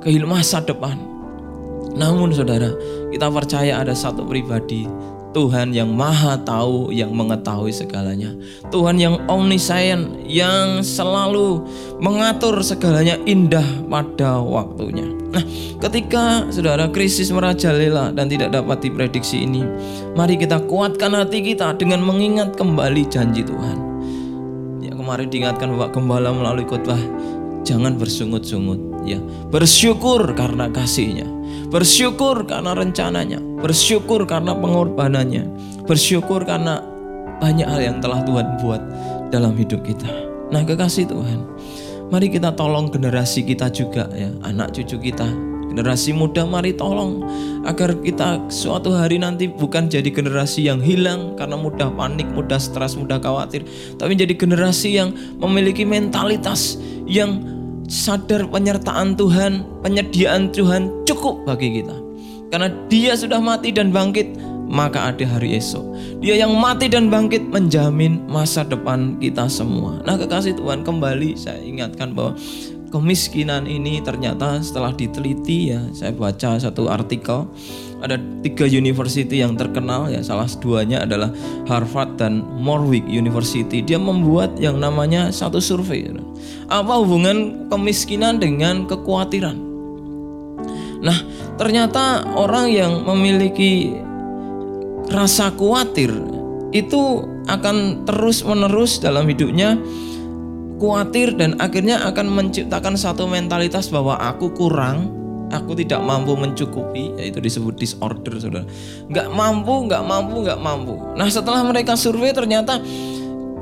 ke 0.00 0.08
masa 0.24 0.64
depan. 0.64 0.96
Namun 1.92 2.32
saudara, 2.32 2.72
kita 3.12 3.28
percaya 3.28 3.76
ada 3.76 3.92
satu 3.92 4.24
pribadi 4.24 4.88
Tuhan 5.36 5.76
yang 5.76 5.92
maha 5.92 6.40
tahu, 6.40 6.88
yang 6.96 7.12
mengetahui 7.12 7.68
segalanya. 7.68 8.32
Tuhan 8.72 8.96
yang 8.96 9.20
omniscient, 9.28 10.24
yang 10.24 10.80
selalu 10.80 11.60
mengatur 12.00 12.56
segalanya 12.64 13.20
indah 13.28 13.84
pada 13.84 14.40
waktunya. 14.40 15.04
Nah, 15.36 15.44
ketika 15.84 16.48
saudara 16.48 16.88
krisis 16.88 17.28
merajalela 17.28 18.16
dan 18.16 18.32
tidak 18.32 18.56
dapat 18.56 18.80
diprediksi 18.80 19.44
ini, 19.44 19.60
mari 20.16 20.40
kita 20.40 20.64
kuatkan 20.64 21.12
hati 21.12 21.44
kita 21.44 21.76
dengan 21.76 22.00
mengingat 22.00 22.56
kembali 22.56 23.04
janji 23.04 23.44
Tuhan. 23.44 23.76
Ya 24.80 24.96
kemarin 24.96 25.28
diingatkan 25.28 25.68
Bapak 25.76 26.00
Gembala 26.00 26.32
melalui 26.32 26.64
khotbah, 26.64 27.00
jangan 27.60 28.00
bersungut-sungut 28.00 29.04
ya 29.04 29.18
bersyukur 29.52 30.32
karena 30.34 30.70
kasihnya 30.70 31.35
bersyukur 31.68 32.46
karena 32.46 32.72
rencananya 32.76 33.40
bersyukur 33.60 34.24
karena 34.24 34.54
pengorbanannya 34.54 35.48
bersyukur 35.84 36.44
karena 36.46 36.82
banyak 37.42 37.68
hal 37.68 37.80
yang 37.82 37.98
telah 38.00 38.24
Tuhan 38.24 38.46
buat 38.64 38.82
dalam 39.28 39.52
hidup 39.58 39.84
kita. 39.84 40.08
Nah 40.54 40.62
kekasih 40.62 41.10
Tuhan 41.10 41.38
mari 42.10 42.30
kita 42.30 42.54
tolong 42.54 42.90
generasi 42.90 43.42
kita 43.42 43.70
juga 43.70 44.06
ya 44.14 44.30
anak 44.46 44.74
cucu 44.76 45.10
kita. 45.10 45.26
Generasi 45.66 46.16
muda 46.16 46.48
mari 46.48 46.72
tolong 46.72 47.20
agar 47.68 48.00
kita 48.00 48.48
suatu 48.48 48.96
hari 48.96 49.20
nanti 49.20 49.44
bukan 49.44 49.92
jadi 49.92 50.08
generasi 50.08 50.64
yang 50.64 50.80
hilang 50.80 51.36
karena 51.36 51.52
mudah 51.52 51.92
panik, 51.92 52.24
mudah 52.32 52.56
stres, 52.56 52.96
mudah 52.96 53.20
khawatir, 53.20 53.60
tapi 54.00 54.16
jadi 54.16 54.32
generasi 54.32 54.96
yang 54.96 55.12
memiliki 55.36 55.84
mentalitas 55.84 56.80
yang 57.04 57.55
sadar 57.86 58.46
penyertaan 58.50 59.14
Tuhan, 59.14 59.64
penyediaan 59.82 60.50
Tuhan 60.50 60.90
cukup 61.06 61.46
bagi 61.46 61.82
kita. 61.82 61.96
Karena 62.50 62.70
dia 62.86 63.18
sudah 63.18 63.42
mati 63.42 63.74
dan 63.74 63.90
bangkit, 63.90 64.38
maka 64.66 65.10
ada 65.10 65.24
hari 65.26 65.58
esok. 65.58 65.82
Dia 66.22 66.38
yang 66.38 66.54
mati 66.58 66.90
dan 66.90 67.10
bangkit 67.10 67.50
menjamin 67.50 68.22
masa 68.26 68.62
depan 68.66 69.18
kita 69.22 69.46
semua. 69.46 70.02
Nah 70.02 70.18
kekasih 70.18 70.58
Tuhan 70.58 70.82
kembali 70.82 71.38
saya 71.38 71.62
ingatkan 71.62 72.14
bahwa 72.14 72.38
kemiskinan 72.90 73.66
ini 73.66 73.98
ternyata 74.02 74.62
setelah 74.62 74.94
diteliti 74.94 75.74
ya 75.74 75.82
saya 75.90 76.14
baca 76.14 76.58
satu 76.58 76.86
artikel 76.86 77.50
ada 78.04 78.20
tiga 78.44 78.68
university 78.68 79.40
yang 79.40 79.56
terkenal 79.56 80.12
ya 80.12 80.20
salah 80.20 80.44
duanya 80.60 81.08
adalah 81.08 81.32
Harvard 81.64 82.20
dan 82.20 82.44
Warwick 82.60 83.08
University. 83.08 83.80
Dia 83.80 83.96
membuat 83.96 84.60
yang 84.60 84.76
namanya 84.76 85.32
satu 85.32 85.58
survei. 85.62 86.12
Apa 86.68 87.00
hubungan 87.00 87.68
kemiskinan 87.72 88.36
dengan 88.36 88.84
kekhawatiran? 88.84 89.56
Nah 91.00 91.18
ternyata 91.56 92.24
orang 92.36 92.68
yang 92.68 92.92
memiliki 93.08 93.96
rasa 95.08 95.54
khawatir 95.54 96.12
itu 96.74 97.24
akan 97.46 98.04
terus 98.04 98.42
menerus 98.42 98.98
dalam 98.98 99.24
hidupnya 99.30 99.78
khawatir 100.76 101.32
dan 101.38 101.56
akhirnya 101.56 102.04
akan 102.04 102.26
menciptakan 102.28 102.98
satu 102.98 103.24
mentalitas 103.24 103.88
bahwa 103.88 104.18
aku 104.20 104.52
kurang 104.52 105.25
aku 105.52 105.78
tidak 105.78 106.02
mampu 106.02 106.34
mencukupi 106.34 107.14
yaitu 107.18 107.38
disebut 107.38 107.78
disorder 107.78 108.34
saudara 108.38 108.66
nggak 109.10 109.28
mampu 109.30 109.86
nggak 109.86 110.02
mampu 110.02 110.34
nggak 110.42 110.60
mampu 110.60 110.94
nah 111.14 111.28
setelah 111.30 111.62
mereka 111.62 111.94
survei 111.94 112.34
ternyata 112.34 112.82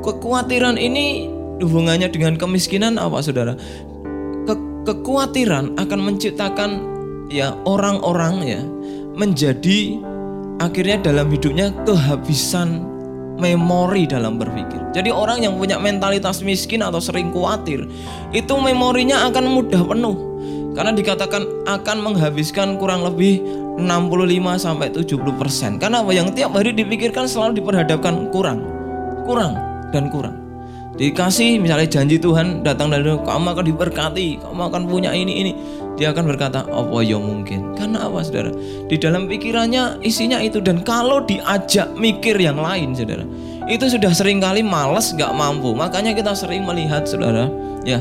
kekhawatiran 0.00 0.76
ini 0.80 1.28
hubungannya 1.60 2.08
dengan 2.10 2.36
kemiskinan 2.36 3.00
apa 3.00 3.20
saudara 3.24 3.54
Ke 4.44 4.54
kekhawatiran 4.84 5.80
akan 5.80 6.00
menciptakan 6.00 6.70
ya 7.32 7.56
orang-orang 7.64 8.34
ya 8.44 8.60
menjadi 9.16 9.96
akhirnya 10.60 11.00
dalam 11.00 11.32
hidupnya 11.32 11.72
kehabisan 11.88 12.94
memori 13.38 14.06
dalam 14.06 14.38
berpikir. 14.38 14.78
Jadi 14.94 15.10
orang 15.10 15.42
yang 15.42 15.58
punya 15.58 15.78
mentalitas 15.78 16.42
miskin 16.46 16.86
atau 16.86 17.02
sering 17.02 17.34
khawatir, 17.34 17.86
itu 18.30 18.54
memorinya 18.54 19.26
akan 19.30 19.44
mudah 19.50 19.82
penuh. 19.82 20.16
Karena 20.74 20.90
dikatakan 20.90 21.66
akan 21.70 21.96
menghabiskan 22.02 22.76
kurang 22.76 23.06
lebih 23.06 23.40
65 23.78 24.58
sampai 24.58 24.90
70%. 24.90 25.78
Karena 25.78 26.02
apa 26.02 26.12
yang 26.12 26.34
tiap 26.34 26.54
hari 26.54 26.74
dipikirkan 26.74 27.30
selalu 27.30 27.62
diperhadapkan 27.62 28.28
kurang, 28.34 28.66
kurang 29.26 29.54
dan 29.94 30.10
kurang. 30.10 30.36
Dikasih 30.94 31.58
misalnya 31.58 31.90
janji 31.90 32.22
Tuhan 32.22 32.62
datang 32.62 32.94
dari 32.94 33.02
kamu 33.02 33.46
akan 33.50 33.66
diberkati, 33.66 34.38
kamu 34.46 34.62
akan 34.70 34.82
punya 34.86 35.10
ini 35.10 35.42
ini. 35.42 35.52
Dia 35.98 36.14
akan 36.14 36.26
berkata, 36.26 36.62
"Apa 36.70 37.02
ya 37.02 37.18
mungkin?" 37.18 37.74
Karena 37.74 38.06
apa, 38.06 38.22
Saudara? 38.22 38.54
Di 38.86 38.94
dalam 38.94 39.26
pikirannya 39.26 40.02
isinya 40.06 40.38
itu 40.38 40.62
dan 40.62 40.86
kalau 40.86 41.26
diajak 41.26 41.90
mikir 41.98 42.38
yang 42.38 42.62
lain, 42.62 42.94
Saudara, 42.94 43.26
itu 43.68 43.84
sudah 43.88 44.12
sering 44.12 44.44
kali 44.44 44.60
males 44.60 45.12
nggak 45.16 45.32
mampu 45.32 45.72
makanya 45.72 46.12
kita 46.12 46.36
sering 46.36 46.68
melihat 46.68 47.08
saudara 47.08 47.48
ya 47.88 48.00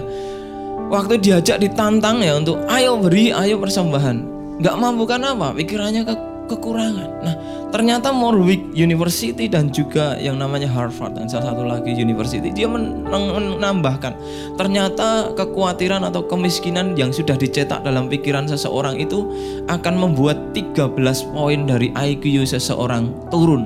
waktu 0.92 1.20
diajak 1.20 1.62
ditantang 1.62 2.24
ya 2.24 2.40
untuk 2.40 2.60
ayo 2.68 3.00
beri 3.00 3.32
ayo 3.32 3.60
persembahan. 3.60 4.18
Nggak 4.60 4.76
mampu 4.80 5.04
karena 5.06 5.36
apa? 5.36 5.52
Pikirannya 5.56 6.04
ke 6.08 6.16
kekurangan. 6.44 7.10
Nah 7.24 7.36
ternyata 7.74 8.14
Warwick 8.14 8.76
University 8.78 9.50
dan 9.50 9.74
juga 9.74 10.14
yang 10.22 10.38
namanya 10.38 10.70
Harvard 10.70 11.18
dan 11.18 11.26
salah 11.26 11.56
satu 11.56 11.66
lagi 11.66 11.90
university 11.98 12.54
dia 12.54 12.70
menambahkan 12.70 14.14
ternyata 14.62 15.34
kekhawatiran 15.34 16.06
atau 16.06 16.22
kemiskinan 16.30 16.94
yang 16.94 17.10
sudah 17.10 17.34
dicetak 17.34 17.82
dalam 17.82 18.06
pikiran 18.12 18.46
seseorang 18.46 19.02
itu 19.02 19.26
akan 19.72 19.96
membuat 19.98 20.54
13 20.54 20.94
poin 21.34 21.66
dari 21.66 21.90
IQ 21.98 22.46
seseorang 22.46 23.10
turun 23.34 23.66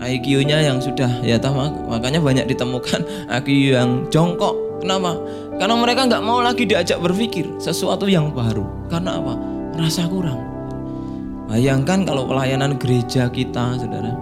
IQ-nya 0.00 0.64
yang 0.64 0.80
sudah 0.80 1.20
ya 1.20 1.36
tamak 1.36 1.76
makanya 1.84 2.24
banyak 2.24 2.48
ditemukan 2.48 3.04
IQ 3.36 3.48
yang 3.76 3.90
jongkok. 4.08 4.56
Kenapa 4.80 5.12
karena 5.60 5.76
mereka 5.76 6.08
nggak 6.08 6.24
mau 6.24 6.40
lagi 6.40 6.64
diajak 6.64 7.04
berpikir 7.04 7.44
sesuatu 7.60 8.08
yang 8.08 8.32
baru. 8.32 8.64
Karena 8.88 9.20
apa? 9.20 9.36
Merasa 9.76 10.08
kurang. 10.08 10.40
Bayangkan 11.52 12.08
kalau 12.08 12.24
pelayanan 12.24 12.80
gereja 12.80 13.28
kita 13.28 13.76
saudara 13.76 14.16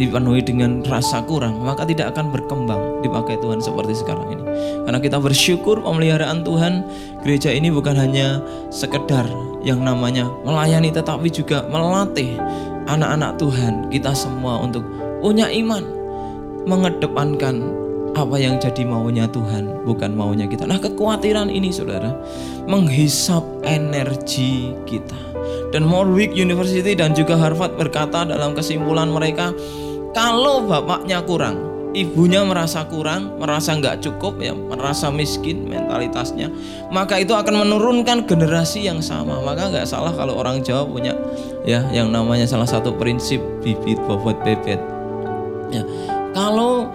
dipenuhi 0.00 0.44
dengan 0.44 0.84
rasa 0.84 1.24
kurang 1.24 1.64
maka 1.64 1.88
tidak 1.88 2.12
akan 2.12 2.28
berkembang 2.32 3.00
dipakai 3.04 3.36
Tuhan 3.44 3.60
seperti 3.60 4.00
sekarang 4.00 4.32
ini. 4.32 4.44
Karena 4.88 4.96
kita 4.96 5.20
bersyukur 5.20 5.84
pemeliharaan 5.84 6.40
Tuhan 6.40 6.80
gereja 7.20 7.52
ini 7.52 7.68
bukan 7.68 7.92
hanya 7.92 8.40
sekedar 8.72 9.28
yang 9.60 9.84
namanya 9.84 10.24
melayani 10.46 10.88
tetapi 10.88 11.28
juga 11.28 11.68
melatih 11.68 12.40
anak-anak 12.86 13.36
Tuhan, 13.36 13.90
kita 13.90 14.14
semua 14.14 14.62
untuk 14.62 14.86
punya 15.20 15.50
iman, 15.50 15.82
mengedepankan 16.64 17.85
apa 18.16 18.40
yang 18.40 18.56
jadi 18.56 18.88
maunya 18.88 19.28
Tuhan, 19.28 19.84
bukan 19.84 20.16
maunya 20.16 20.48
kita. 20.48 20.64
Nah, 20.64 20.80
kekhawatiran 20.80 21.52
ini 21.52 21.68
Saudara 21.68 22.16
menghisap 22.64 23.44
energi 23.68 24.72
kita. 24.88 25.20
Dan 25.68 25.92
Warwick 25.92 26.32
University 26.32 26.96
dan 26.96 27.12
juga 27.12 27.36
Harvard 27.36 27.76
berkata 27.76 28.24
dalam 28.24 28.56
kesimpulan 28.56 29.12
mereka, 29.12 29.52
kalau 30.16 30.64
bapaknya 30.64 31.20
kurang, 31.28 31.60
ibunya 31.92 32.40
merasa 32.40 32.88
kurang, 32.88 33.36
merasa 33.36 33.76
nggak 33.76 34.00
cukup, 34.00 34.40
ya, 34.40 34.56
merasa 34.56 35.12
miskin 35.12 35.68
mentalitasnya, 35.68 36.48
maka 36.88 37.20
itu 37.20 37.36
akan 37.36 37.68
menurunkan 37.68 38.24
generasi 38.24 38.88
yang 38.88 39.04
sama. 39.04 39.44
Maka 39.44 39.68
nggak 39.68 39.84
salah 39.84 40.16
kalau 40.16 40.40
orang 40.40 40.64
Jawa 40.64 40.88
punya 40.88 41.12
ya 41.68 41.84
yang 41.92 42.08
namanya 42.08 42.48
salah 42.48 42.66
satu 42.66 42.96
prinsip 42.96 43.44
bibit 43.60 44.00
bobot 44.08 44.40
bebet. 44.40 44.80
Ya, 45.68 45.82
kalau 46.32 46.88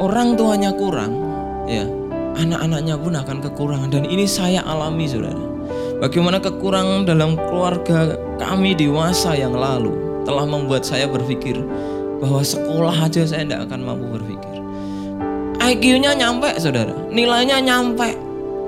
orang 0.00 0.34
tuanya 0.34 0.72
kurang, 0.72 1.12
ya 1.68 1.84
anak-anaknya 2.40 2.96
pun 2.96 3.12
akan 3.12 3.38
kekurangan 3.44 3.92
dan 3.92 4.08
ini 4.08 4.24
saya 4.24 4.64
alami 4.64 5.04
saudara. 5.04 5.44
Bagaimana 6.00 6.40
kekurangan 6.40 7.04
dalam 7.04 7.36
keluarga 7.36 8.16
kami 8.40 8.72
di 8.72 8.88
masa 8.88 9.36
yang 9.36 9.52
lalu 9.52 9.92
telah 10.24 10.48
membuat 10.48 10.88
saya 10.88 11.04
berpikir 11.04 11.60
bahwa 12.24 12.40
sekolah 12.40 12.96
aja 13.04 13.28
saya 13.28 13.44
tidak 13.44 13.68
akan 13.68 13.80
mampu 13.84 14.06
berpikir. 14.16 14.56
IQ-nya 15.60 16.16
nyampe, 16.16 16.56
saudara, 16.56 16.96
nilainya 17.12 17.60
nyampe, 17.60 18.16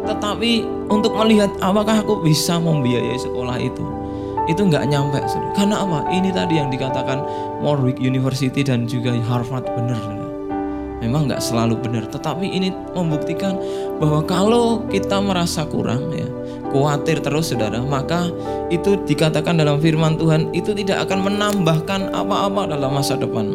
tetapi 0.04 0.60
untuk 0.92 1.16
melihat 1.16 1.48
apakah 1.64 2.04
aku 2.04 2.20
bisa 2.20 2.60
membiayai 2.60 3.16
sekolah 3.16 3.56
itu, 3.56 3.84
itu 4.52 4.60
nggak 4.60 4.92
nyampe, 4.92 5.24
saudara. 5.24 5.56
Karena 5.56 5.76
apa? 5.80 5.98
Ini 6.12 6.28
tadi 6.36 6.60
yang 6.60 6.68
dikatakan 6.68 7.24
Warwick 7.64 7.96
University 7.96 8.60
dan 8.60 8.84
juga 8.84 9.16
Harvard 9.24 9.64
benar. 9.72 10.21
Memang 11.02 11.26
nggak 11.26 11.42
selalu 11.42 11.82
benar, 11.82 12.06
tetapi 12.06 12.46
ini 12.46 12.70
membuktikan 12.94 13.58
bahwa 13.98 14.22
kalau 14.22 14.86
kita 14.86 15.18
merasa 15.18 15.66
kurang, 15.66 16.14
ya, 16.14 16.30
khawatir 16.70 17.18
terus 17.20 17.50
saudara, 17.50 17.82
maka 17.82 18.30
itu 18.70 18.96
dikatakan 19.04 19.58
dalam 19.58 19.82
firman 19.82 20.14
Tuhan 20.14 20.54
itu 20.54 20.72
tidak 20.72 21.10
akan 21.10 21.26
menambahkan 21.26 22.14
apa-apa 22.14 22.70
dalam 22.70 22.94
masa 22.94 23.18
depan. 23.18 23.50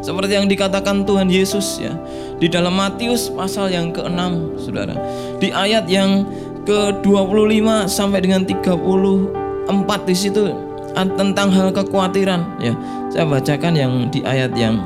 Seperti 0.00 0.40
yang 0.40 0.48
dikatakan 0.48 1.04
Tuhan 1.04 1.28
Yesus 1.28 1.78
ya 1.78 1.94
di 2.40 2.48
dalam 2.48 2.74
Matius 2.74 3.28
pasal 3.30 3.70
yang 3.70 3.92
ke-6 3.92 4.20
Saudara. 4.56 4.96
Di 5.36 5.52
ayat 5.52 5.86
yang 5.86 6.24
ke-25 6.66 7.86
sampai 7.86 8.24
dengan 8.24 8.42
34 8.42 10.08
di 10.08 10.16
situ 10.16 10.50
tentang 10.96 11.52
hal 11.52 11.70
kekhawatiran 11.70 12.58
ya. 12.58 12.74
Saya 13.14 13.28
bacakan 13.28 13.72
yang 13.78 13.92
di 14.10 14.24
ayat 14.26 14.56
yang 14.58 14.80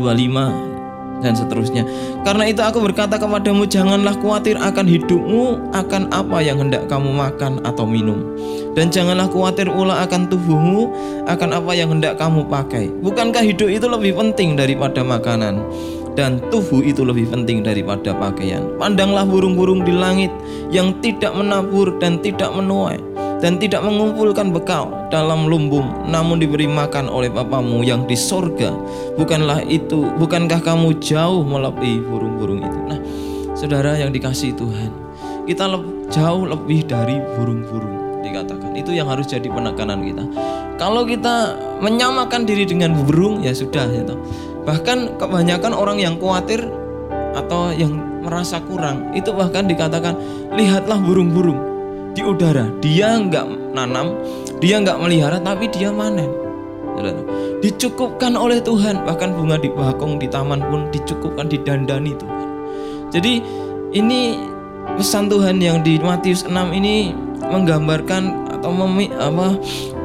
25 0.00 0.69
dan 1.20 1.36
seterusnya. 1.36 1.86
Karena 2.26 2.48
itu 2.48 2.60
aku 2.60 2.82
berkata 2.84 3.16
kepadamu 3.16 3.64
janganlah 3.68 4.16
khawatir 4.18 4.56
akan 4.56 4.86
hidupmu 4.88 5.72
akan 5.72 6.10
apa 6.12 6.38
yang 6.42 6.60
hendak 6.60 6.84
kamu 6.90 7.12
makan 7.12 7.62
atau 7.62 7.84
minum. 7.86 8.24
Dan 8.74 8.88
janganlah 8.88 9.28
khawatir 9.30 9.68
pula 9.70 10.02
akan 10.04 10.28
tubuhmu 10.28 10.92
akan 11.28 11.50
apa 11.56 11.72
yang 11.76 11.92
hendak 11.92 12.16
kamu 12.18 12.44
pakai. 12.48 12.88
Bukankah 13.00 13.44
hidup 13.44 13.68
itu 13.70 13.86
lebih 13.86 14.16
penting 14.18 14.58
daripada 14.58 15.00
makanan? 15.00 15.62
dan 16.18 16.42
tubuh 16.50 16.82
itu 16.82 17.06
lebih 17.06 17.30
penting 17.30 17.62
daripada 17.62 18.10
pakaian. 18.10 18.66
Pandanglah 18.82 19.22
burung-burung 19.22 19.86
di 19.86 19.94
langit 19.94 20.28
yang 20.68 20.90
tidak 20.98 21.30
menabur 21.32 21.96
dan 22.02 22.18
tidak 22.18 22.50
menuai 22.50 22.98
dan 23.40 23.56
tidak 23.56 23.80
mengumpulkan 23.80 24.52
bekal 24.52 24.92
dalam 25.08 25.48
lumbung 25.48 25.88
namun 26.06 26.38
diberi 26.38 26.68
makan 26.68 27.08
oleh 27.08 27.32
Bapamu 27.32 27.80
yang 27.82 28.04
di 28.04 28.14
sorga. 28.14 28.72
Bukanlah 29.16 29.64
itu 29.66 30.12
bukankah 30.20 30.60
kamu 30.60 31.00
jauh 31.00 31.42
melebihi 31.44 32.04
burung-burung 32.04 32.60
itu? 32.60 32.78
Nah 32.86 33.00
saudara 33.56 33.96
yang 33.96 34.12
dikasih 34.12 34.54
Tuhan 34.54 34.92
kita 35.48 35.66
le 35.66 36.06
jauh 36.12 36.46
lebih 36.46 36.86
dari 36.86 37.18
burung-burung 37.34 38.22
dikatakan. 38.22 38.76
Itu 38.76 38.92
yang 38.92 39.08
harus 39.08 39.26
jadi 39.26 39.48
penekanan 39.48 40.04
kita. 40.04 40.24
Kalau 40.76 41.04
kita 41.04 41.56
menyamakan 41.80 42.44
diri 42.44 42.64
dengan 42.68 42.94
burung 42.94 43.44
ya 43.44 43.52
sudah 43.52 43.88
itu 43.88 44.16
bahkan 44.64 45.16
kebanyakan 45.16 45.72
orang 45.72 45.98
yang 45.98 46.20
khawatir 46.20 46.60
atau 47.32 47.72
yang 47.72 47.96
merasa 48.20 48.60
kurang 48.60 49.10
itu 49.16 49.32
bahkan 49.32 49.64
dikatakan 49.64 50.12
lihatlah 50.52 51.00
burung-burung 51.00 51.69
di 52.14 52.22
udara. 52.24 52.68
Dia 52.82 53.18
nggak 53.18 53.74
nanam, 53.74 54.16
dia 54.58 54.80
nggak 54.82 54.98
melihara, 54.98 55.38
tapi 55.40 55.70
dia 55.70 55.90
manen. 55.94 56.30
Dicukupkan 57.60 58.36
oleh 58.36 58.60
Tuhan, 58.60 59.04
bahkan 59.04 59.32
bunga 59.32 59.56
di 59.60 59.68
bakong 59.72 60.20
di 60.20 60.28
taman 60.28 60.60
pun 60.68 60.88
dicukupkan 60.92 61.48
didandani 61.48 62.12
Tuhan. 62.16 62.48
Jadi 63.12 63.40
ini 63.96 64.36
pesan 64.96 65.28
Tuhan 65.28 65.60
yang 65.60 65.80
di 65.80 65.96
Matius 66.00 66.44
6 66.44 66.52
ini 66.76 67.12
menggambarkan 67.40 68.52
atau 68.60 68.70
memi, 68.72 69.08
apa, 69.16 69.56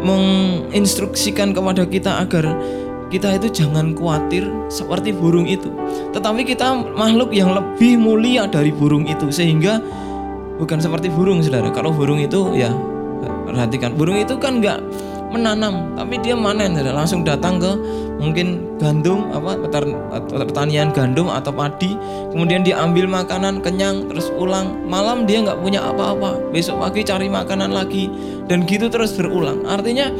menginstruksikan 0.03 1.51
kepada 1.51 1.83
kita 1.83 2.23
agar 2.23 2.55
kita 3.11 3.37
itu 3.37 3.63
jangan 3.63 3.93
khawatir 3.93 4.47
seperti 4.67 5.13
burung 5.13 5.45
itu. 5.45 5.69
Tetapi 6.11 6.43
kita 6.43 6.95
makhluk 6.95 7.31
yang 7.31 7.53
lebih 7.53 7.99
mulia 7.99 8.49
dari 8.49 8.73
burung 8.73 9.05
itu 9.05 9.29
sehingga 9.29 9.79
bukan 10.59 10.79
seperti 10.79 11.11
burung 11.11 11.43
saudara. 11.43 11.71
Kalau 11.71 11.91
burung 11.91 12.19
itu 12.19 12.55
ya 12.55 12.71
perhatikan. 13.47 13.95
Burung 13.95 14.19
itu 14.19 14.35
kan 14.39 14.59
nggak 14.59 14.79
menanam 15.33 15.95
tapi 15.99 16.21
dia 16.23 16.35
manen 16.37 16.75
saudara. 16.75 16.95
Langsung 17.03 17.21
datang 17.27 17.59
ke 17.59 17.71
mungkin 18.15 18.63
gandum 18.79 19.27
apa 19.35 19.59
pertanian 20.31 20.91
gandum 20.95 21.27
atau 21.31 21.51
padi. 21.51 21.95
Kemudian 22.31 22.63
dia 22.63 22.79
ambil 22.79 23.07
makanan 23.07 23.59
kenyang 23.59 24.07
terus 24.07 24.31
pulang 24.31 24.75
malam 24.87 25.27
dia 25.27 25.43
nggak 25.43 25.59
punya 25.59 25.83
apa-apa. 25.83 26.39
Besok 26.51 26.79
pagi 26.83 27.03
cari 27.03 27.27
makanan 27.27 27.71
lagi. 27.75 28.07
Dan 28.45 28.63
gitu 28.69 28.87
terus 28.87 29.15
berulang. 29.17 29.65
Artinya 29.65 30.13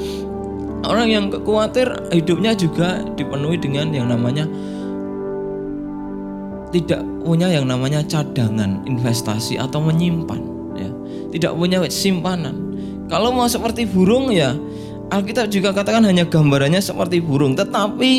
orang 0.86 1.08
yang 1.10 1.26
khawatir 1.30 1.88
hidupnya 2.14 2.54
juga 2.54 3.02
dipenuhi 3.18 3.58
dengan 3.58 3.90
yang 3.94 4.10
namanya 4.10 4.46
tidak 6.76 7.00
punya 7.24 7.48
yang 7.48 7.72
namanya 7.72 8.04
cadangan 8.04 8.84
investasi 8.84 9.56
atau 9.56 9.80
menyimpan 9.80 10.42
ya. 10.76 10.92
Tidak 11.32 11.52
punya 11.56 11.80
simpanan. 11.88 12.76
Kalau 13.08 13.32
mau 13.32 13.48
seperti 13.48 13.88
burung 13.88 14.28
ya 14.36 14.52
Alkitab 15.08 15.48
juga 15.54 15.72
katakan 15.72 16.04
hanya 16.04 16.28
gambarannya 16.28 16.84
seperti 16.84 17.24
burung. 17.24 17.56
Tetapi 17.56 18.12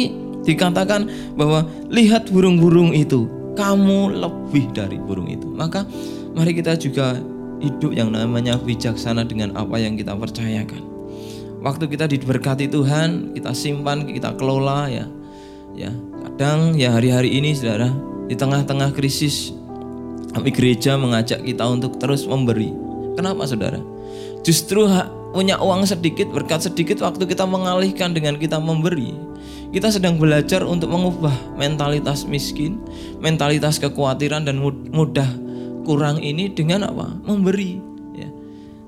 dikatakan 0.48 1.36
bahwa 1.36 1.68
lihat 1.92 2.32
burung-burung 2.32 2.96
itu 2.96 3.28
kamu 3.60 4.24
lebih 4.24 4.72
dari 4.72 4.96
burung 4.96 5.28
itu. 5.28 5.52
Maka 5.52 5.84
mari 6.32 6.56
kita 6.56 6.80
juga 6.80 7.20
hidup 7.60 7.92
yang 7.92 8.08
namanya 8.08 8.56
bijaksana 8.56 9.28
dengan 9.28 9.52
apa 9.52 9.76
yang 9.76 10.00
kita 10.00 10.16
percayakan. 10.16 10.80
Waktu 11.60 11.92
kita 11.92 12.08
diberkati 12.08 12.72
Tuhan 12.72 13.36
kita 13.36 13.52
simpan 13.52 14.08
kita 14.08 14.32
kelola 14.40 14.88
ya. 14.88 15.04
Ya 15.76 15.92
kadang 16.24 16.72
ya 16.78 16.96
hari-hari 16.96 17.36
ini 17.36 17.52
saudara 17.52 18.15
di 18.26 18.34
tengah-tengah 18.34 18.90
krisis, 18.94 19.54
kami 20.34 20.50
gereja 20.52 20.98
mengajak 20.98 21.42
kita 21.42 21.64
untuk 21.64 21.96
terus 22.02 22.26
memberi. 22.26 22.74
Kenapa 23.16 23.48
saudara? 23.48 23.80
Justru 24.44 24.86
punya 25.34 25.58
uang 25.58 25.88
sedikit, 25.88 26.30
berkat 26.30 26.64
sedikit 26.64 27.02
waktu 27.02 27.24
kita 27.24 27.48
mengalihkan 27.48 28.12
dengan 28.12 28.36
kita 28.36 28.60
memberi. 28.60 29.16
Kita 29.74 29.90
sedang 29.90 30.16
belajar 30.16 30.62
untuk 30.62 30.94
mengubah 30.94 31.34
mentalitas 31.58 32.22
miskin, 32.24 32.78
mentalitas 33.18 33.76
kekhawatiran 33.82 34.46
dan 34.46 34.62
mudah 34.94 35.26
kurang 35.84 36.22
ini 36.22 36.48
dengan 36.48 36.86
apa? 36.86 37.12
Memberi. 37.26 37.82
Ya. 38.14 38.30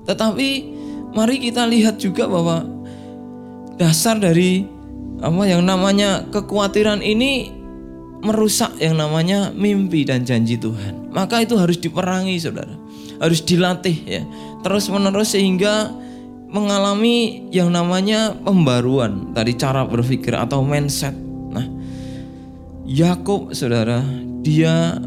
Tetapi 0.07 0.49
mari 1.13 1.37
kita 1.43 1.67
lihat 1.67 1.99
juga 1.99 2.25
bahwa 2.25 2.65
dasar 3.75 4.17
dari 4.17 4.65
apa 5.19 5.43
yang 5.43 5.67
namanya 5.67 6.23
kekhawatiran 6.31 7.03
ini 7.03 7.58
merusak 8.19 8.75
yang 8.79 8.99
namanya 8.99 9.51
mimpi 9.55 10.03
dan 10.03 10.27
janji 10.27 10.59
Tuhan. 10.59 11.11
Maka 11.11 11.43
itu 11.43 11.55
harus 11.55 11.79
diperangi, 11.79 12.35
saudara. 12.39 12.75
Harus 13.19 13.43
dilatih 13.43 13.97
ya, 14.07 14.23
terus 14.63 14.87
menerus 14.87 15.35
sehingga 15.35 15.91
mengalami 16.49 17.45
yang 17.53 17.69
namanya 17.69 18.33
pembaruan 18.33 19.35
dari 19.35 19.53
cara 19.53 19.83
berpikir 19.83 20.33
atau 20.33 20.63
mindset. 20.63 21.13
Nah, 21.51 21.67
Yakub 22.87 23.51
saudara, 23.51 24.01
dia 24.41 24.97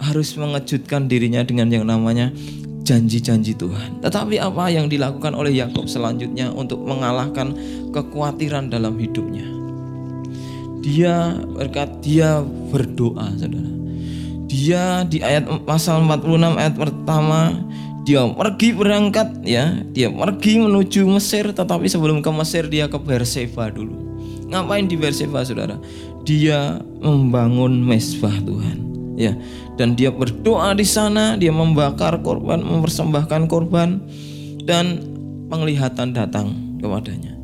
harus 0.00 0.32
mengejutkan 0.40 1.06
dirinya 1.06 1.44
dengan 1.44 1.68
yang 1.68 1.84
namanya 1.84 2.32
janji-janji 2.82 3.54
Tuhan. 3.54 4.00
Tetapi 4.00 4.40
apa 4.40 4.72
yang 4.72 4.88
dilakukan 4.88 5.36
oleh 5.36 5.52
Yakub 5.60 5.84
selanjutnya 5.84 6.48
untuk 6.50 6.80
mengalahkan 6.80 7.52
kekhawatiran 7.92 8.72
dalam 8.72 8.96
hidupnya? 8.96 9.59
Dia 10.80 11.36
berkat 11.44 12.00
dia 12.00 12.40
berdoa, 12.72 13.32
Saudara. 13.36 13.70
Dia 14.50 15.06
di 15.06 15.22
ayat 15.22 15.46
pasal 15.62 16.02
46 16.02 16.58
ayat 16.58 16.74
pertama 16.74 17.54
dia 18.02 18.24
pergi 18.26 18.74
berangkat 18.74 19.44
ya, 19.46 19.84
dia 19.92 20.10
pergi 20.10 20.58
menuju 20.58 21.06
Mesir 21.06 21.52
tetapi 21.52 21.86
sebelum 21.86 22.24
ke 22.24 22.30
Mesir 22.32 22.66
dia 22.66 22.88
ke 22.88 22.98
Berseba 22.98 23.70
dulu. 23.70 23.94
Ngapain 24.50 24.90
di 24.90 24.98
Berseba 24.98 25.46
Saudara? 25.46 25.78
Dia 26.26 26.82
membangun 26.98 27.84
mesbah 27.86 28.34
Tuhan. 28.42 28.90
Ya, 29.20 29.36
dan 29.76 30.00
dia 30.00 30.08
berdoa 30.08 30.72
di 30.72 30.82
sana, 30.88 31.36
dia 31.36 31.52
membakar 31.52 32.24
korban, 32.24 32.64
mempersembahkan 32.64 33.52
korban 33.52 34.00
dan 34.64 35.04
penglihatan 35.52 36.16
datang 36.16 36.56
kepadanya. 36.80 37.36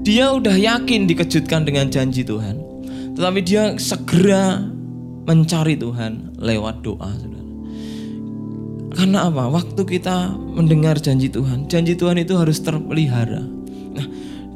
Dia 0.00 0.32
udah 0.32 0.56
yakin 0.56 1.04
dikejutkan 1.04 1.68
dengan 1.68 1.92
janji 1.92 2.24
Tuhan. 2.24 2.69
Tetapi 3.14 3.40
dia 3.42 3.74
segera 3.76 4.62
mencari 5.26 5.74
Tuhan 5.78 6.38
lewat 6.40 6.82
doa, 6.82 7.10
Saudara. 7.14 7.48
Karena 8.90 9.30
apa? 9.30 9.46
Waktu 9.46 9.82
kita 9.86 10.34
mendengar 10.34 10.98
janji 10.98 11.30
Tuhan, 11.30 11.70
janji 11.70 11.94
Tuhan 11.94 12.18
itu 12.18 12.34
harus 12.34 12.58
terpelihara. 12.58 13.40
Nah, 13.94 14.06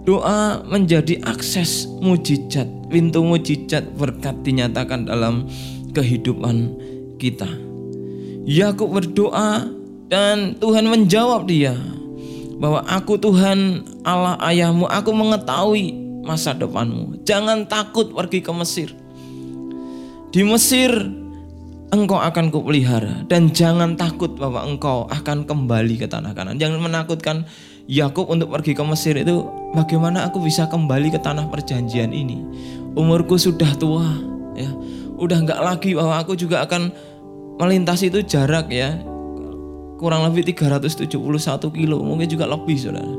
doa 0.02 0.66
menjadi 0.66 1.22
akses 1.22 1.86
mujizat, 2.02 2.66
pintu 2.90 3.22
mujizat 3.22 3.86
berkat 3.94 4.34
dinyatakan 4.42 5.06
dalam 5.06 5.46
kehidupan 5.94 6.74
kita. 7.22 7.46
Yakub 8.44 8.92
berdoa 8.92 9.64
dan 10.10 10.58
Tuhan 10.60 10.90
menjawab 10.90 11.48
dia 11.48 11.78
bahwa 12.58 12.84
aku 12.84 13.16
Tuhan 13.16 13.86
Allah 14.04 14.36
ayahmu, 14.44 14.84
aku 14.90 15.10
mengetahui 15.14 16.03
masa 16.24 16.56
depanmu. 16.56 17.22
Jangan 17.22 17.68
takut 17.68 18.10
pergi 18.10 18.40
ke 18.40 18.52
Mesir. 18.56 18.90
Di 20.34 20.42
Mesir 20.42 20.90
engkau 21.94 22.18
akan 22.18 22.50
kupelihara 22.50 23.22
dan 23.30 23.54
jangan 23.54 23.94
takut 23.94 24.34
bahwa 24.34 24.66
engkau 24.66 25.06
akan 25.06 25.46
kembali 25.46 26.00
ke 26.00 26.10
tanah 26.10 26.34
kanan. 26.34 26.58
Jangan 26.58 26.82
menakutkan 26.82 27.46
Yakub 27.86 28.26
untuk 28.32 28.50
pergi 28.50 28.74
ke 28.74 28.82
Mesir 28.82 29.14
itu 29.20 29.46
bagaimana 29.76 30.26
aku 30.26 30.42
bisa 30.42 30.66
kembali 30.66 31.14
ke 31.14 31.20
tanah 31.22 31.46
perjanjian 31.52 32.10
ini. 32.10 32.42
Umurku 32.98 33.38
sudah 33.38 33.70
tua 33.78 34.08
ya. 34.58 34.72
Udah 35.14 35.38
nggak 35.46 35.60
lagi 35.62 35.94
bahwa 35.94 36.18
aku 36.18 36.34
juga 36.34 36.66
akan 36.66 36.90
melintasi 37.62 38.10
itu 38.10 38.26
jarak 38.26 38.66
ya 38.74 38.98
kurang 39.98 40.26
lebih 40.26 40.50
371 40.50 41.06
kilo 41.70 42.02
mungkin 42.02 42.26
juga 42.26 42.50
lebih 42.50 42.74
saudara 42.74 43.14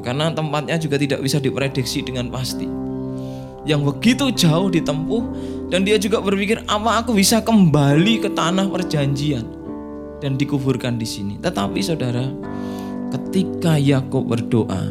karena 0.00 0.32
tempatnya 0.32 0.80
juga 0.80 0.96
tidak 0.96 1.20
bisa 1.20 1.36
diprediksi 1.36 2.00
dengan 2.00 2.32
pasti 2.32 2.82
yang 3.62 3.86
begitu 3.86 4.30
jauh 4.34 4.66
ditempuh 4.72 5.22
dan 5.70 5.86
dia 5.86 5.96
juga 5.98 6.18
berpikir 6.18 6.66
apa 6.66 7.02
aku 7.02 7.14
bisa 7.14 7.38
kembali 7.38 8.26
ke 8.26 8.28
tanah 8.34 8.66
perjanjian 8.66 9.46
dan 10.22 10.38
dikuburkan 10.38 10.98
di 10.98 11.06
sini. 11.06 11.34
Tetapi 11.38 11.78
saudara, 11.82 12.26
ketika 13.10 13.78
Yakub 13.78 14.26
berdoa, 14.30 14.82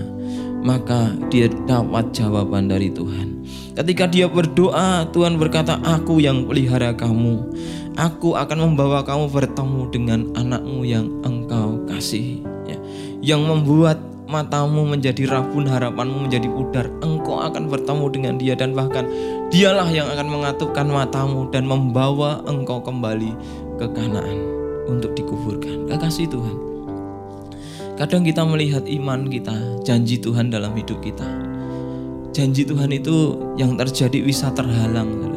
maka 0.63 1.11
dia 1.31 1.51
dapat 1.67 2.11
jawaban 2.15 2.71
dari 2.71 2.91
Tuhan. 2.91 3.43
Ketika 3.75 4.07
dia 4.07 4.27
berdoa, 4.27 5.07
Tuhan 5.15 5.39
berkata, 5.39 5.79
"Aku 5.83 6.19
yang 6.19 6.47
pelihara 6.47 6.91
kamu. 6.95 7.39
Aku 7.95 8.35
akan 8.39 8.71
membawa 8.71 9.03
kamu 9.03 9.31
bertemu 9.31 9.81
dengan 9.91 10.19
anakmu 10.35 10.83
yang 10.87 11.07
engkau 11.23 11.83
kasihi." 11.87 12.43
Ya. 12.67 12.77
Yang 13.23 13.41
membuat 13.47 13.97
matamu 14.31 14.87
menjadi 14.87 15.27
rabun, 15.27 15.67
harapanmu 15.67 16.25
menjadi 16.25 16.47
pudar, 16.47 16.87
engkau 17.03 17.43
akan 17.43 17.67
bertemu 17.67 18.05
dengan 18.07 18.33
dia 18.39 18.55
dan 18.55 18.71
bahkan 18.71 19.03
dialah 19.51 19.91
yang 19.91 20.07
akan 20.07 20.31
mengatupkan 20.31 20.87
matamu 20.87 21.51
dan 21.51 21.67
membawa 21.67 22.39
engkau 22.47 22.79
kembali 22.79 23.35
ke 23.75 23.85
Kanaan 23.91 24.39
untuk 24.87 25.11
dikuburkan. 25.19 25.91
Kekasih 25.91 26.31
Tuhan. 26.31 26.57
Kadang 27.99 28.23
kita 28.23 28.47
melihat 28.47 28.87
iman 28.87 29.27
kita, 29.27 29.83
janji 29.83 30.17
Tuhan 30.17 30.49
dalam 30.49 30.71
hidup 30.73 31.03
kita. 31.03 31.27
Janji 32.31 32.63
Tuhan 32.63 32.95
itu 32.95 33.35
yang 33.59 33.75
terjadi 33.75 34.23
bisa 34.23 34.49
terhalang 34.55 35.29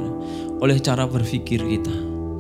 oleh 0.63 0.79
cara 0.81 1.05
berpikir 1.05 1.61
kita, 1.61 1.93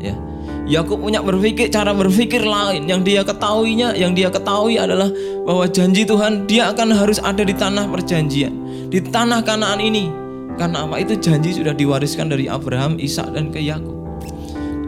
ya 0.05 0.17
Yakub 0.64 0.97
punya 0.97 1.21
berpikir 1.21 1.69
cara 1.69 1.93
berpikir 1.93 2.40
lain 2.40 2.88
yang 2.88 3.05
dia 3.05 3.21
ketahuinya, 3.21 3.93
yang 3.93 4.17
dia 4.17 4.33
ketahui 4.33 4.81
adalah 4.81 5.12
bahwa 5.45 5.69
janji 5.69 6.09
Tuhan 6.09 6.49
dia 6.49 6.73
akan 6.73 6.88
harus 6.97 7.21
ada 7.21 7.45
di 7.45 7.53
tanah 7.53 7.85
perjanjian, 7.93 8.53
di 8.88 8.99
tanah 9.05 9.45
Kanaan 9.45 9.81
ini. 9.85 10.09
Karena 10.57 10.88
apa? 10.88 11.03
Itu 11.03 11.21
janji 11.21 11.53
sudah 11.53 11.77
diwariskan 11.77 12.33
dari 12.33 12.49
Abraham, 12.49 12.97
Ishak 12.97 13.37
dan 13.37 13.53
ke 13.53 13.61
Yakub. 13.61 13.93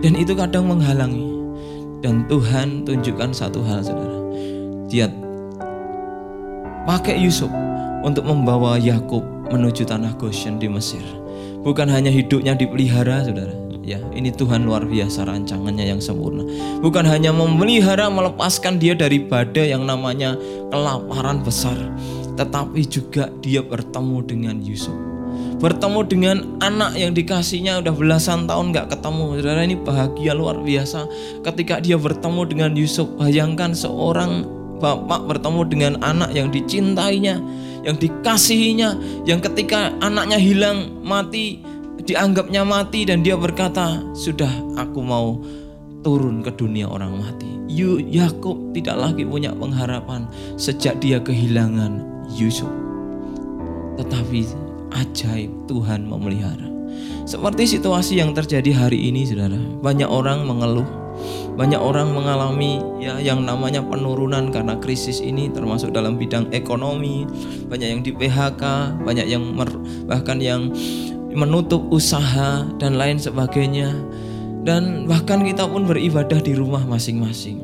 Dan 0.00 0.16
itu 0.16 0.33
kadang 0.33 0.70
menghalangi. 0.70 1.29
Dan 2.00 2.24
Tuhan 2.31 2.87
tunjukkan 2.87 3.35
satu 3.35 3.61
hal 3.66 3.83
Saudara. 3.83 4.20
Dia 4.87 5.11
pakai 6.87 7.18
Yusuf 7.18 7.50
untuk 8.07 8.24
membawa 8.24 8.79
Yakub 8.79 9.26
menuju 9.50 9.85
tanah 9.85 10.14
Goshen 10.16 10.62
di 10.62 10.70
Mesir. 10.70 11.02
Bukan 11.66 11.90
hanya 11.90 12.14
hidupnya 12.14 12.55
dipelihara, 12.55 13.26
Saudara 13.26 13.65
Ya, 13.87 14.03
ini 14.11 14.35
Tuhan 14.35 14.66
luar 14.66 14.83
biasa 14.83 15.31
rancangannya 15.31 15.87
yang 15.94 16.03
sempurna. 16.03 16.42
Bukan 16.83 17.07
hanya 17.07 17.31
memelihara 17.31 18.11
melepaskan 18.11 18.83
dia 18.83 18.99
dari 18.99 19.22
badai 19.22 19.70
yang 19.70 19.87
namanya 19.87 20.35
kelaparan 20.75 21.46
besar, 21.46 21.79
tetapi 22.35 22.83
juga 22.83 23.31
dia 23.38 23.62
bertemu 23.62 24.18
dengan 24.27 24.59
Yusuf. 24.59 24.90
Bertemu 25.62 26.01
dengan 26.03 26.37
anak 26.59 26.99
yang 26.99 27.14
dikasihnya 27.14 27.79
udah 27.79 27.94
belasan 27.94 28.51
tahun 28.51 28.75
gak 28.75 28.90
ketemu. 28.99 29.38
Saudara 29.38 29.62
ini 29.62 29.77
bahagia 29.79 30.35
luar 30.35 30.59
biasa 30.59 31.07
ketika 31.46 31.79
dia 31.79 31.94
bertemu 31.94 32.42
dengan 32.42 32.70
Yusuf. 32.75 33.07
Bayangkan 33.14 33.70
seorang 33.70 34.51
bapak 34.83 35.31
bertemu 35.31 35.61
dengan 35.70 35.92
anak 36.03 36.35
yang 36.35 36.51
dicintainya, 36.51 37.38
yang 37.87 37.96
dikasihinya, 37.96 38.99
yang 39.25 39.38
ketika 39.38 39.94
anaknya 40.03 40.42
hilang 40.42 40.90
mati 41.07 41.65
dianggapnya 42.07 42.62
mati 42.62 43.03
dan 43.05 43.27
dia 43.27 43.35
berkata, 43.35 44.01
"Sudah, 44.14 44.51
aku 44.79 45.03
mau 45.03 45.42
turun 46.07 46.40
ke 46.40 46.55
dunia 46.55 46.87
orang 46.87 47.19
mati." 47.19 47.51
Yu 47.66 47.99
Yakub 47.99 48.73
tidak 48.73 48.97
lagi 48.97 49.27
punya 49.27 49.51
pengharapan 49.53 50.31
sejak 50.55 51.03
dia 51.03 51.19
kehilangan 51.19 52.01
Yusuf. 52.38 52.71
Tetapi 53.99 54.47
ajaib 54.95 55.51
Tuhan 55.66 56.07
memelihara. 56.07 56.71
Seperti 57.27 57.77
situasi 57.77 58.23
yang 58.23 58.33
terjadi 58.33 58.87
hari 58.87 59.11
ini, 59.11 59.27
Saudara. 59.27 59.59
Banyak 59.59 60.07
orang 60.07 60.47
mengeluh, 60.47 60.87
banyak 61.59 61.81
orang 61.81 62.14
mengalami 62.14 62.79
ya 63.03 63.19
yang 63.19 63.42
namanya 63.42 63.83
penurunan 63.83 64.55
karena 64.55 64.79
krisis 64.79 65.19
ini 65.19 65.51
termasuk 65.51 65.90
dalam 65.90 66.14
bidang 66.21 66.47
ekonomi, 66.55 67.27
banyak 67.66 67.88
yang 67.99 68.01
di 68.07 68.14
PHK, 68.14 68.62
banyak 69.03 69.27
yang 69.27 69.42
bahkan 70.07 70.38
yang 70.38 70.71
menutup 71.37 71.85
usaha 71.92 72.64
dan 72.81 72.96
lain 72.96 73.20
sebagainya 73.20 73.92
dan 74.64 75.05
bahkan 75.05 75.44
kita 75.44 75.68
pun 75.68 75.85
beribadah 75.85 76.40
di 76.40 76.57
rumah 76.57 76.83
masing-masing. 76.88 77.61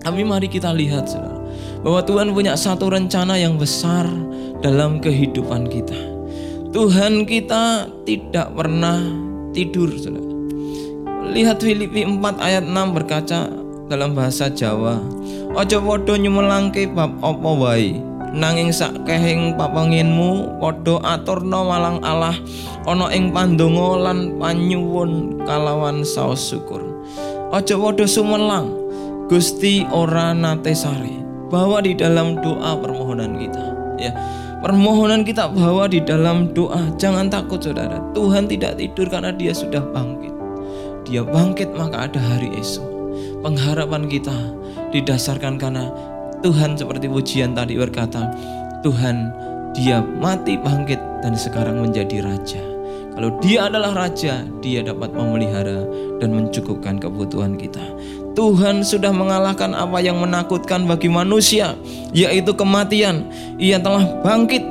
Tapi 0.00 0.24
mari 0.24 0.48
kita 0.48 0.72
lihat 0.72 1.06
saudara, 1.06 1.38
bahwa 1.84 2.00
Tuhan 2.02 2.32
punya 2.32 2.56
satu 2.56 2.88
rencana 2.88 3.36
yang 3.36 3.60
besar 3.60 4.08
dalam 4.64 4.98
kehidupan 4.98 5.68
kita. 5.68 5.98
Tuhan 6.72 7.28
kita 7.28 7.90
tidak 8.08 8.48
pernah 8.56 8.98
tidur 9.52 9.92
saudara. 9.94 10.24
Lihat 11.36 11.60
Filipi 11.60 12.06
4 12.06 12.22
ayat 12.38 12.64
6 12.64 12.96
berkaca 12.96 13.50
dalam 13.92 14.16
bahasa 14.16 14.48
Jawa. 14.48 14.98
Ojo 15.52 15.78
podo 15.82 16.14
nyumelangke 16.16 16.90
bab 16.90 17.18
apa 17.22 17.50
wae 17.54 18.15
nanging 18.36 18.68
sakehing 18.68 19.56
papanginmu 19.56 20.60
padha 20.60 21.00
aturna 21.16 21.64
malang 21.64 21.98
Allah 22.04 22.36
ana 22.84 23.08
ing 23.16 23.32
pandonga 23.32 24.12
lan 24.12 24.36
panyuwun 24.36 25.40
kalawan 25.48 26.04
saos 26.04 26.52
syukur. 26.52 26.84
Aja 27.50 27.80
padha 27.80 28.04
sumelang 28.04 28.68
Gusti 29.26 29.82
ora 29.88 30.36
nate 30.36 30.76
sare 30.76 31.16
bawa 31.48 31.80
di 31.80 31.96
dalam 31.96 32.36
doa 32.44 32.76
permohonan 32.76 33.40
kita. 33.40 33.64
Ya 33.96 34.12
permohonan 34.60 35.24
kita 35.24 35.48
bawa 35.50 35.88
di 35.88 36.04
dalam 36.04 36.52
doa. 36.52 36.92
Jangan 37.00 37.32
takut 37.32 37.58
saudara. 37.58 37.98
Tuhan 38.12 38.46
tidak 38.46 38.76
tidur 38.76 39.08
karena 39.08 39.32
dia 39.32 39.56
sudah 39.56 39.80
bangkit. 39.80 40.34
Dia 41.08 41.24
bangkit 41.24 41.72
maka 41.74 42.06
ada 42.06 42.20
hari 42.20 42.52
esok. 42.60 42.86
Pengharapan 43.40 44.10
kita 44.10 44.34
didasarkan 44.90 45.58
karena 45.58 45.90
Tuhan 46.46 46.78
seperti 46.78 47.10
pujian 47.10 47.58
tadi 47.58 47.74
berkata, 47.74 48.30
Tuhan 48.86 49.34
dia 49.74 49.98
mati 49.98 50.54
bangkit 50.54 51.26
dan 51.26 51.34
sekarang 51.34 51.82
menjadi 51.82 52.22
raja. 52.22 52.62
Kalau 53.18 53.34
dia 53.42 53.66
adalah 53.66 54.06
raja, 54.06 54.46
dia 54.62 54.86
dapat 54.86 55.10
memelihara 55.10 55.82
dan 56.22 56.30
mencukupkan 56.30 57.02
kebutuhan 57.02 57.58
kita. 57.58 57.82
Tuhan 58.38 58.86
sudah 58.86 59.10
mengalahkan 59.10 59.74
apa 59.74 59.98
yang 59.98 60.22
menakutkan 60.22 60.86
bagi 60.86 61.10
manusia, 61.10 61.74
yaitu 62.14 62.54
kematian. 62.54 63.26
Ia 63.58 63.82
telah 63.82 64.06
bangkit, 64.22 64.62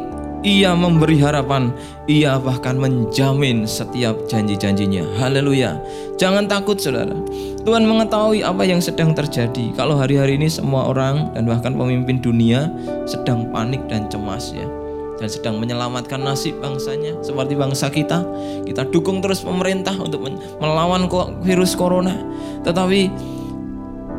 ia 0.47 0.71
memberi 0.79 1.19
harapan, 1.19 1.75
ia 2.05 2.37
bahkan 2.37 2.77
menjamin 2.77 3.65
setiap 3.65 4.13
janji-janjinya. 4.29 5.17
Haleluya. 5.17 5.81
Jangan 6.21 6.45
takut 6.45 6.77
saudara. 6.77 7.17
Tuhan 7.65 7.81
mengetahui 7.89 8.45
apa 8.45 8.61
yang 8.61 8.77
sedang 8.77 9.17
terjadi. 9.17 9.73
Kalau 9.73 9.97
hari-hari 9.97 10.37
ini 10.37 10.45
semua 10.45 10.85
orang 10.85 11.33
dan 11.33 11.49
bahkan 11.49 11.73
pemimpin 11.73 12.21
dunia 12.21 12.69
sedang 13.09 13.49
panik 13.49 13.81
dan 13.89 14.05
cemas 14.13 14.53
ya. 14.53 14.69
Dan 15.17 15.31
sedang 15.31 15.57
menyelamatkan 15.57 16.21
nasib 16.21 16.61
bangsanya 16.61 17.17
seperti 17.25 17.57
bangsa 17.57 17.89
kita. 17.89 18.21
Kita 18.69 18.85
dukung 18.93 19.25
terus 19.25 19.41
pemerintah 19.41 19.97
untuk 19.97 20.29
melawan 20.61 21.09
virus 21.41 21.73
corona. 21.73 22.13
Tetapi 22.61 23.09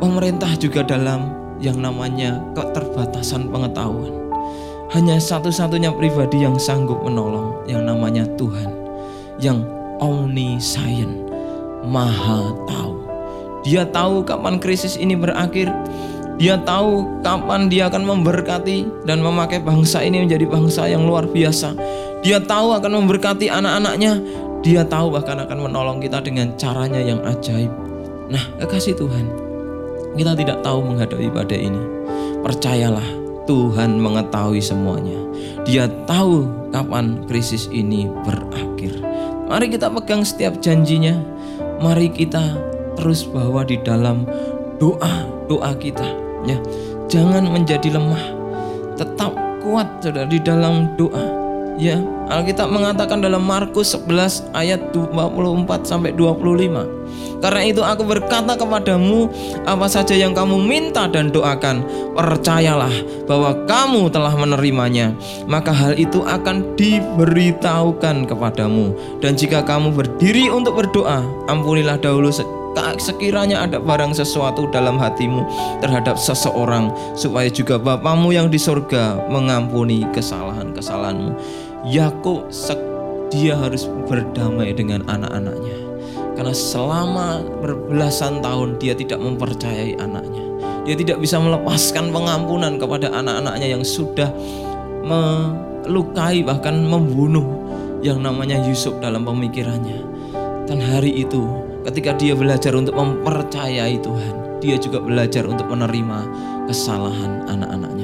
pemerintah 0.03 0.51
juga 0.59 0.83
dalam 0.83 1.31
yang 1.63 1.79
namanya 1.79 2.43
keterbatasan 2.59 3.47
pengetahuan. 3.47 4.26
Hanya 4.95 5.19
satu-satunya 5.19 5.91
pribadi 5.91 6.47
yang 6.47 6.55
sanggup 6.63 7.03
menolong 7.03 7.67
yang 7.67 7.83
namanya 7.83 8.23
Tuhan. 8.39 8.71
Yang 9.43 9.67
omniscient, 9.99 11.27
maha 11.83 12.55
tahu. 12.71 12.95
Dia 13.67 13.83
tahu 13.91 14.23
kapan 14.23 14.63
krisis 14.63 14.95
ini 14.95 15.19
berakhir. 15.19 15.67
Dia 16.37 16.61
tahu 16.63 17.23
kapan 17.25 17.67
dia 17.67 17.89
akan 17.91 18.07
memberkati 18.07 19.09
dan 19.09 19.25
memakai 19.25 19.59
bangsa 19.59 20.05
ini 20.05 20.23
menjadi 20.23 20.47
bangsa 20.47 20.87
yang 20.87 21.03
luar 21.03 21.27
biasa. 21.27 21.75
Dia 22.23 22.39
tahu 22.39 22.77
akan 22.77 23.03
memberkati 23.03 23.51
anak-anaknya. 23.51 24.23
Dia 24.63 24.87
tahu 24.87 25.11
bahkan 25.11 25.43
akan 25.43 25.67
menolong 25.67 25.99
kita 25.99 26.23
dengan 26.23 26.55
caranya 26.55 27.03
yang 27.03 27.19
ajaib. 27.27 27.73
Nah, 28.31 28.43
kekasih 28.63 28.95
Tuhan, 28.99 29.27
kita 30.15 30.35
tidak 30.39 30.63
tahu 30.63 30.83
menghadapi 30.83 31.31
pada 31.31 31.55
ini. 31.55 31.79
Percayalah, 32.43 33.26
Tuhan 33.47 34.03
mengetahui 34.03 34.59
semuanya. 34.61 35.17
Dia 35.63 35.87
tahu 36.11 36.47
kapan 36.75 37.25
krisis 37.31 37.71
ini 37.71 38.11
berakhir. 38.27 38.99
Mari 39.47 39.71
kita 39.71 39.87
pegang 39.91 40.27
setiap 40.27 40.59
janjinya. 40.59 41.15
Mari 41.79 42.11
kita 42.11 42.43
terus 42.99 43.23
bawa 43.29 43.63
di 43.63 43.79
dalam 43.81 44.27
doa 44.81 45.29
doa 45.47 45.73
kita 45.77 46.05
ya 46.49 46.57
jangan 47.07 47.49
menjadi 47.49 47.97
lemah 47.97 48.25
tetap 48.97 49.33
kuat 49.61 49.87
saudara 50.01 50.29
di 50.29 50.41
dalam 50.41 50.97
doa 50.97 51.46
ya 51.77 52.01
Alkitab 52.27 52.73
mengatakan 52.73 53.23
dalam 53.23 53.45
Markus 53.45 53.95
11 53.95 54.51
ayat 54.57 54.91
24 54.91 55.87
sampai 55.87 56.11
25 56.17 57.41
karena 57.41 57.63
itu 57.63 57.85
aku 57.85 58.03
berkata 58.03 58.57
kepadamu 58.57 59.31
apa 59.69 59.87
saja 59.87 60.17
yang 60.17 60.33
kamu 60.33 60.57
minta 60.59 61.07
dan 61.07 61.29
doakan 61.31 61.85
percayalah 62.17 62.93
bahwa 63.29 63.55
kamu 63.69 64.09
telah 64.11 64.33
menerimanya 64.35 65.13
maka 65.45 65.71
hal 65.71 65.93
itu 65.95 66.25
akan 66.25 66.65
diberitahukan 66.75 68.27
kepadamu 68.27 68.97
dan 69.21 69.37
jika 69.37 69.63
kamu 69.63 69.93
berdiri 69.93 70.49
untuk 70.49 70.81
berdoa 70.81 71.23
ampunilah 71.47 72.01
dahulu 72.01 72.33
sekiranya 73.01 73.65
ada 73.65 73.81
barang 73.81 74.13
sesuatu 74.13 74.69
dalam 74.69 75.01
hatimu 75.01 75.45
terhadap 75.81 76.21
seseorang 76.21 76.93
supaya 77.17 77.49
juga 77.49 77.81
Bapamu 77.81 78.37
yang 78.37 78.53
di 78.53 78.61
surga 78.61 79.33
mengampuni 79.33 80.05
kesalahan-kesalahanmu. 80.13 81.65
Yakub 81.87 82.51
dia 83.31 83.55
harus 83.55 83.87
berdamai 84.11 84.75
dengan 84.75 85.07
anak-anaknya 85.07 85.79
karena 86.37 86.55
selama 86.55 87.41
berbelasan 87.63 88.45
tahun 88.45 88.77
dia 88.77 88.93
tidak 88.93 89.17
mempercayai 89.23 89.97
anaknya. 89.97 90.45
Dia 90.85 90.95
tidak 90.95 91.19
bisa 91.19 91.41
melepaskan 91.41 92.15
pengampunan 92.15 92.79
kepada 92.79 93.11
anak-anaknya 93.11 93.75
yang 93.75 93.83
sudah 93.83 94.31
melukai 95.03 96.45
bahkan 96.45 96.77
membunuh 96.87 97.47
yang 98.05 98.21
namanya 98.23 98.61
Yusuf 98.69 98.95
dalam 99.01 99.25
pemikirannya. 99.25 100.05
Dan 100.67 100.83
hari 100.83 101.25
itu 101.25 101.67
Ketika 101.87 102.19
dia 102.19 102.35
belajar 102.35 102.75
untuk 102.75 102.99
mempercayai 102.99 104.03
Tuhan, 104.03 104.59
dia 104.59 104.75
juga 104.75 104.99
belajar 104.99 105.47
untuk 105.47 105.71
menerima 105.71 106.19
kesalahan 106.67 107.47
anak-anaknya. 107.47 107.96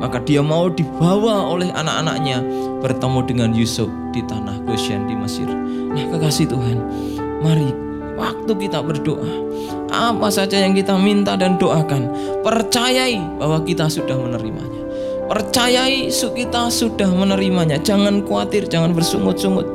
Maka 0.00 0.18
dia 0.24 0.40
mau 0.40 0.72
dibawa 0.72 1.44
oleh 1.44 1.68
anak-anaknya 1.76 2.40
bertemu 2.80 3.20
dengan 3.28 3.50
Yusuf 3.52 3.92
di 4.16 4.24
tanah 4.24 4.64
Goshen 4.64 5.04
di 5.06 5.14
Mesir. 5.14 5.46
Nah, 5.92 6.08
kekasih 6.16 6.48
Tuhan, 6.48 6.78
mari 7.44 7.68
waktu 8.16 8.52
kita 8.56 8.80
berdoa, 8.80 9.28
apa 9.92 10.32
saja 10.32 10.56
yang 10.56 10.72
kita 10.72 10.96
minta 10.96 11.36
dan 11.36 11.60
doakan, 11.60 12.08
percayai 12.40 13.20
bahwa 13.36 13.60
kita 13.60 13.92
sudah 13.92 14.16
menerimanya. 14.16 14.80
Percayai 15.28 16.10
kita 16.10 16.72
sudah 16.72 17.06
menerimanya. 17.12 17.78
Jangan 17.78 18.24
khawatir, 18.24 18.66
jangan 18.66 18.96
bersungut-sungut 18.96 19.68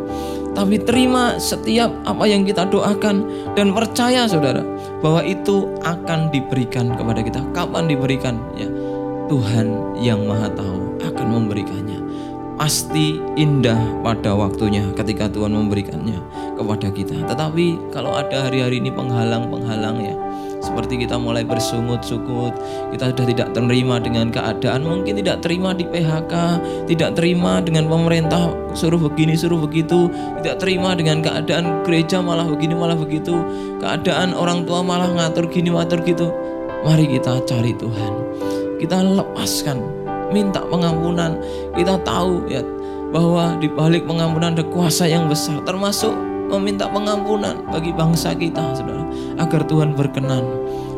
tapi 0.56 0.80
terima 0.80 1.36
setiap 1.36 1.92
apa 2.08 2.24
yang 2.24 2.48
kita 2.48 2.64
doakan 2.72 3.28
dan 3.60 3.76
percaya 3.76 4.24
saudara 4.24 4.64
bahwa 5.04 5.20
itu 5.22 5.68
akan 5.84 6.32
diberikan 6.32 6.96
kepada 6.96 7.20
kita. 7.20 7.44
Kapan 7.52 7.92
diberikan? 7.92 8.40
Ya, 8.56 8.72
Tuhan 9.26 9.98
yang 9.98 10.26
Maha 10.30 10.50
Tahu 10.54 11.02
akan 11.02 11.28
memberikannya. 11.28 12.00
Pasti 12.56 13.20
indah 13.36 14.00
pada 14.00 14.32
waktunya 14.32 14.88
ketika 14.96 15.28
Tuhan 15.28 15.52
memberikannya 15.52 16.16
kepada 16.56 16.88
kita. 16.88 17.28
Tetapi 17.28 17.92
kalau 17.92 18.16
ada 18.16 18.48
hari-hari 18.48 18.80
ini 18.80 18.96
penghalang-penghalang 18.96 20.00
ya, 20.00 20.16
seperti 20.64 21.04
kita 21.04 21.20
mulai 21.20 21.44
bersungut-sungut, 21.44 22.56
kita 22.96 23.12
sudah 23.12 23.26
tidak 23.28 23.48
terima 23.52 24.00
dengan 24.00 24.32
keadaan, 24.32 24.88
mungkin 24.88 25.20
tidak 25.20 25.44
terima 25.44 25.76
di 25.76 25.84
PHK, 25.84 26.34
tidak 26.88 27.20
terima 27.20 27.60
dengan 27.60 27.92
pemerintah 27.92 28.56
suruh 28.72 29.04
begini, 29.04 29.36
suruh 29.36 29.60
begitu, 29.60 30.08
tidak 30.40 30.64
terima 30.64 30.96
dengan 30.96 31.20
keadaan 31.20 31.84
gereja 31.84 32.24
malah 32.24 32.48
begini, 32.48 32.72
malah 32.72 32.96
begitu, 32.96 33.36
keadaan 33.84 34.32
orang 34.32 34.64
tua 34.64 34.80
malah 34.80 35.12
ngatur 35.12 35.52
gini, 35.52 35.76
ngatur 35.76 36.00
gitu. 36.08 36.32
Mari 36.88 37.20
kita 37.20 37.44
cari 37.44 37.76
Tuhan. 37.76 38.14
Kita 38.86 39.02
lepaskan, 39.02 39.82
minta 40.30 40.62
pengampunan. 40.62 41.42
Kita 41.74 41.98
tahu 42.06 42.46
ya 42.46 42.62
bahwa 43.10 43.58
di 43.58 43.66
balik 43.66 44.06
pengampunan 44.06 44.54
ada 44.54 44.62
kuasa 44.62 45.10
yang 45.10 45.26
besar 45.26 45.58
termasuk 45.66 46.14
meminta 46.54 46.86
pengampunan 46.94 47.66
bagi 47.74 47.90
bangsa 47.90 48.38
kita, 48.38 48.62
saudara, 48.78 49.02
agar 49.42 49.66
Tuhan 49.66 49.98
berkenan 49.98 50.46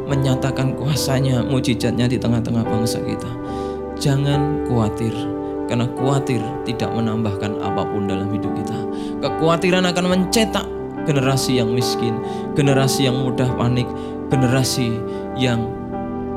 menyatakan 0.04 0.76
kuasanya, 0.76 1.48
mujizatnya 1.48 2.12
di 2.12 2.20
tengah-tengah 2.20 2.68
bangsa 2.68 3.00
kita. 3.00 3.32
Jangan 3.96 4.68
khawatir, 4.68 5.16
karena 5.72 5.88
khawatir 5.96 6.44
tidak 6.68 6.92
menambahkan 6.92 7.56
apa 7.64 7.88
pun 7.88 8.12
dalam 8.12 8.28
hidup 8.36 8.52
kita. 8.52 8.76
Kekhawatiran 9.24 9.88
akan 9.88 10.06
mencetak 10.12 10.68
generasi 11.08 11.64
yang 11.64 11.72
miskin, 11.72 12.20
generasi 12.52 13.08
yang 13.08 13.16
mudah 13.16 13.48
panik, 13.56 13.88
generasi 14.28 15.00
yang 15.40 15.72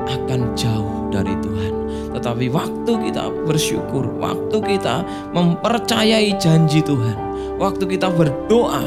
akan 0.07 0.55
jauh 0.55 1.09
dari 1.11 1.33
Tuhan. 1.43 1.73
Tetapi 2.11 2.45
waktu 2.51 2.91
kita 3.11 3.23
bersyukur, 3.47 4.03
waktu 4.19 4.57
kita 4.63 5.03
mempercayai 5.31 6.35
janji 6.37 6.83
Tuhan, 6.83 7.15
waktu 7.55 7.87
kita 7.87 8.11
berdoa 8.11 8.83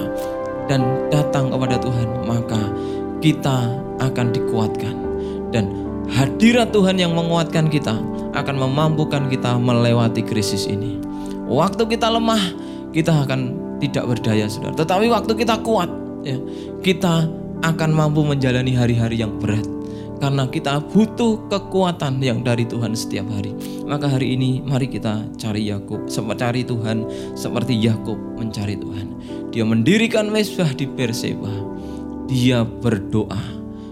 dan 0.68 0.84
datang 1.08 1.48
kepada 1.52 1.76
Tuhan, 1.80 2.08
maka 2.28 2.60
kita 3.24 3.68
akan 4.00 4.26
dikuatkan 4.34 4.94
dan 5.54 5.72
hadirat 6.12 6.74
Tuhan 6.74 7.00
yang 7.00 7.16
menguatkan 7.16 7.72
kita 7.72 7.96
akan 8.34 8.56
memampukan 8.58 9.30
kita 9.32 9.56
melewati 9.56 10.20
krisis 10.20 10.68
ini. 10.68 11.00
Waktu 11.48 11.86
kita 11.88 12.10
lemah, 12.12 12.40
kita 12.92 13.24
akan 13.24 13.40
tidak 13.80 14.04
berdaya, 14.04 14.48
Saudara. 14.48 14.74
Tetapi 14.74 15.06
waktu 15.12 15.32
kita 15.38 15.60
kuat, 15.60 15.88
ya, 16.26 16.36
kita 16.80 17.28
akan 17.64 17.90
mampu 17.94 18.20
menjalani 18.26 18.76
hari-hari 18.76 19.22
yang 19.22 19.32
berat 19.40 19.73
karena 20.24 20.48
kita 20.48 20.80
butuh 20.88 21.52
kekuatan 21.52 22.16
yang 22.24 22.40
dari 22.40 22.64
Tuhan 22.64 22.96
setiap 22.96 23.28
hari. 23.28 23.52
Maka 23.84 24.08
hari 24.08 24.32
ini 24.32 24.64
mari 24.64 24.88
kita 24.88 25.20
cari 25.36 25.68
Yakub, 25.68 26.08
cari 26.08 26.64
Tuhan 26.64 27.04
seperti 27.36 27.76
Yakub 27.76 28.16
mencari 28.40 28.72
Tuhan. 28.80 29.20
Dia 29.52 29.68
mendirikan 29.68 30.32
mesbah 30.32 30.72
di 30.72 30.88
Berseba. 30.88 31.52
Dia 32.24 32.64
berdoa 32.64 33.36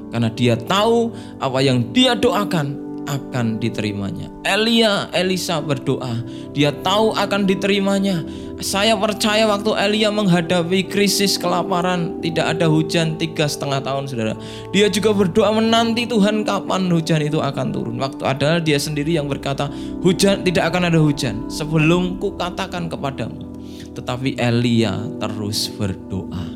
karena 0.08 0.32
dia 0.32 0.56
tahu 0.56 1.12
apa 1.36 1.60
yang 1.60 1.92
dia 1.92 2.16
doakan 2.16 2.80
akan 3.04 3.60
diterimanya. 3.60 4.32
Elia, 4.48 5.12
Elisa 5.12 5.60
berdoa, 5.60 6.16
dia 6.56 6.72
tahu 6.80 7.12
akan 7.12 7.44
diterimanya. 7.44 8.24
Saya 8.62 8.94
percaya 8.94 9.42
waktu 9.50 9.74
Elia 9.74 10.14
menghadapi 10.14 10.86
krisis 10.86 11.34
kelaparan, 11.34 12.22
tidak 12.22 12.54
ada 12.54 12.70
hujan 12.70 13.18
tiga 13.18 13.50
setengah 13.50 13.82
tahun, 13.82 14.06
saudara. 14.06 14.38
Dia 14.70 14.86
juga 14.86 15.10
berdoa 15.10 15.50
menanti 15.50 16.06
Tuhan 16.06 16.46
kapan 16.46 16.86
hujan 16.86 17.26
itu 17.26 17.42
akan 17.42 17.74
turun. 17.74 17.98
Waktu 17.98 18.22
adalah 18.22 18.62
dia 18.62 18.78
sendiri 18.78 19.18
yang 19.18 19.26
berkata, 19.26 19.66
hujan 20.06 20.46
tidak 20.46 20.70
akan 20.70 20.94
ada 20.94 21.02
hujan 21.02 21.50
sebelum 21.50 22.22
ku 22.22 22.38
katakan 22.38 22.86
kepadamu. 22.86 23.50
Tetapi 23.98 24.38
Elia 24.38 24.94
terus 25.18 25.66
berdoa 25.66 26.46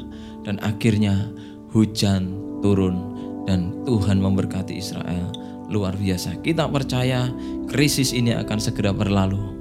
dan 0.47 0.63
akhirnya 0.63 1.27
hujan 1.75 2.39
turun 2.63 3.03
dan 3.51 3.83
Tuhan 3.83 4.23
memberkati 4.23 4.79
Israel 4.79 5.35
luar 5.67 5.99
biasa. 5.99 6.39
Kita 6.39 6.71
percaya 6.71 7.27
krisis 7.67 8.15
ini 8.15 8.31
akan 8.31 8.59
segera 8.63 8.95
berlalu 8.95 9.56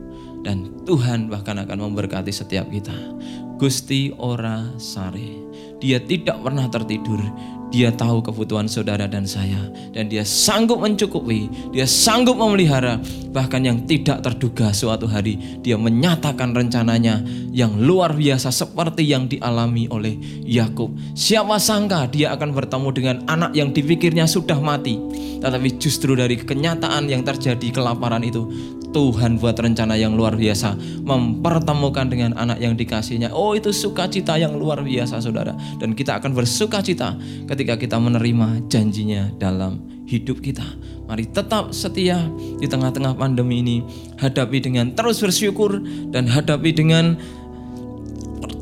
dan 0.45 0.69
Tuhan 0.85 1.25
bahkan 1.25 1.57
akan 1.57 1.89
memberkati 1.89 2.29
setiap 2.29 2.69
kita. 2.69 2.93
Gusti 3.57 4.13
ora 4.21 4.69
sare. 4.77 5.41
Dia 5.81 5.97
tidak 5.97 6.37
pernah 6.45 6.69
tertidur. 6.69 7.19
Dia 7.73 7.91
tahu 7.91 8.21
kebutuhan 8.21 8.69
saudara 8.69 9.09
dan 9.09 9.25
saya 9.25 9.57
dan 9.91 10.07
dia 10.07 10.21
sanggup 10.21 10.79
mencukupi, 10.79 11.49
dia 11.73 11.83
sanggup 11.83 12.37
memelihara 12.37 13.01
bahkan 13.35 13.59
yang 13.67 13.83
tidak 13.83 14.23
terduga 14.23 14.71
suatu 14.71 15.09
hari 15.09 15.59
dia 15.59 15.75
menyatakan 15.75 16.55
rencananya 16.55 17.19
yang 17.51 17.75
luar 17.75 18.15
biasa 18.15 18.53
seperti 18.53 19.09
yang 19.09 19.27
dialami 19.27 19.91
oleh 19.91 20.15
Yakub. 20.45 20.93
Siapa 21.17 21.59
sangka 21.59 22.07
dia 22.07 22.31
akan 22.37 22.55
bertemu 22.55 22.89
dengan 22.95 23.15
anak 23.27 23.51
yang 23.57 23.75
dipikirnya 23.75 24.29
sudah 24.29 24.61
mati, 24.61 24.95
tetapi 25.41 25.75
justru 25.75 26.15
dari 26.15 26.39
kenyataan 26.39 27.11
yang 27.11 27.27
terjadi 27.27 27.75
kelaparan 27.75 28.23
itu 28.23 28.45
Tuhan 28.95 29.35
buat 29.43 29.59
rencana 29.59 29.99
yang 29.99 30.15
luar 30.15 30.39
biasa 30.39 30.79
mempertemukan 31.03 32.07
dengan 32.07 32.31
anak 32.39 32.63
yang 32.63 32.79
dikasihnya. 32.79 33.35
Oh 33.35 33.51
itu 33.51 33.75
sukacita 33.75 34.39
yang 34.39 34.55
luar 34.55 34.79
biasa 34.79 35.19
saudara. 35.19 35.51
Dan 35.83 35.91
kita 35.91 36.15
akan 36.23 36.31
bersukacita 36.31 37.19
ketika 37.51 37.75
kita 37.75 37.99
menerima 37.99 38.63
janjinya 38.71 39.35
dalam 39.35 39.83
hidup 40.07 40.39
kita. 40.39 40.63
Mari 41.11 41.27
tetap 41.27 41.75
setia 41.75 42.23
di 42.55 42.71
tengah-tengah 42.71 43.19
pandemi 43.19 43.59
ini. 43.59 43.77
Hadapi 44.15 44.63
dengan 44.63 44.95
terus 44.95 45.19
bersyukur 45.19 45.83
dan 46.15 46.23
hadapi 46.31 46.71
dengan 46.71 47.19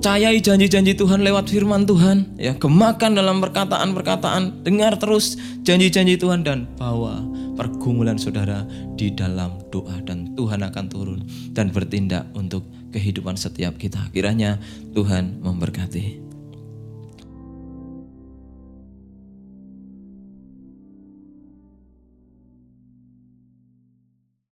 percayai 0.04 0.44
janji-janji 0.44 1.00
Tuhan 1.00 1.24
lewat 1.24 1.48
firman 1.48 1.88
Tuhan 1.88 2.36
ya 2.36 2.52
gemakan 2.60 3.16
dalam 3.16 3.40
perkataan-perkataan 3.40 4.68
dengar 4.68 5.00
terus 5.00 5.40
janji-janji 5.64 6.20
Tuhan 6.20 6.44
dan 6.44 6.68
bawa 6.76 7.24
pergumulan 7.56 8.20
saudara 8.20 8.68
di 9.00 9.16
dalam 9.16 9.64
doa 9.72 10.04
dan 10.04 10.36
Tuhan 10.36 10.60
akan 10.60 10.86
turun 10.92 11.24
dan 11.56 11.72
bertindak 11.72 12.28
untuk 12.36 12.68
kehidupan 12.92 13.40
setiap 13.40 13.80
kita. 13.80 14.12
Kiranya 14.12 14.60
Tuhan 14.92 15.40
memberkati. 15.40 16.23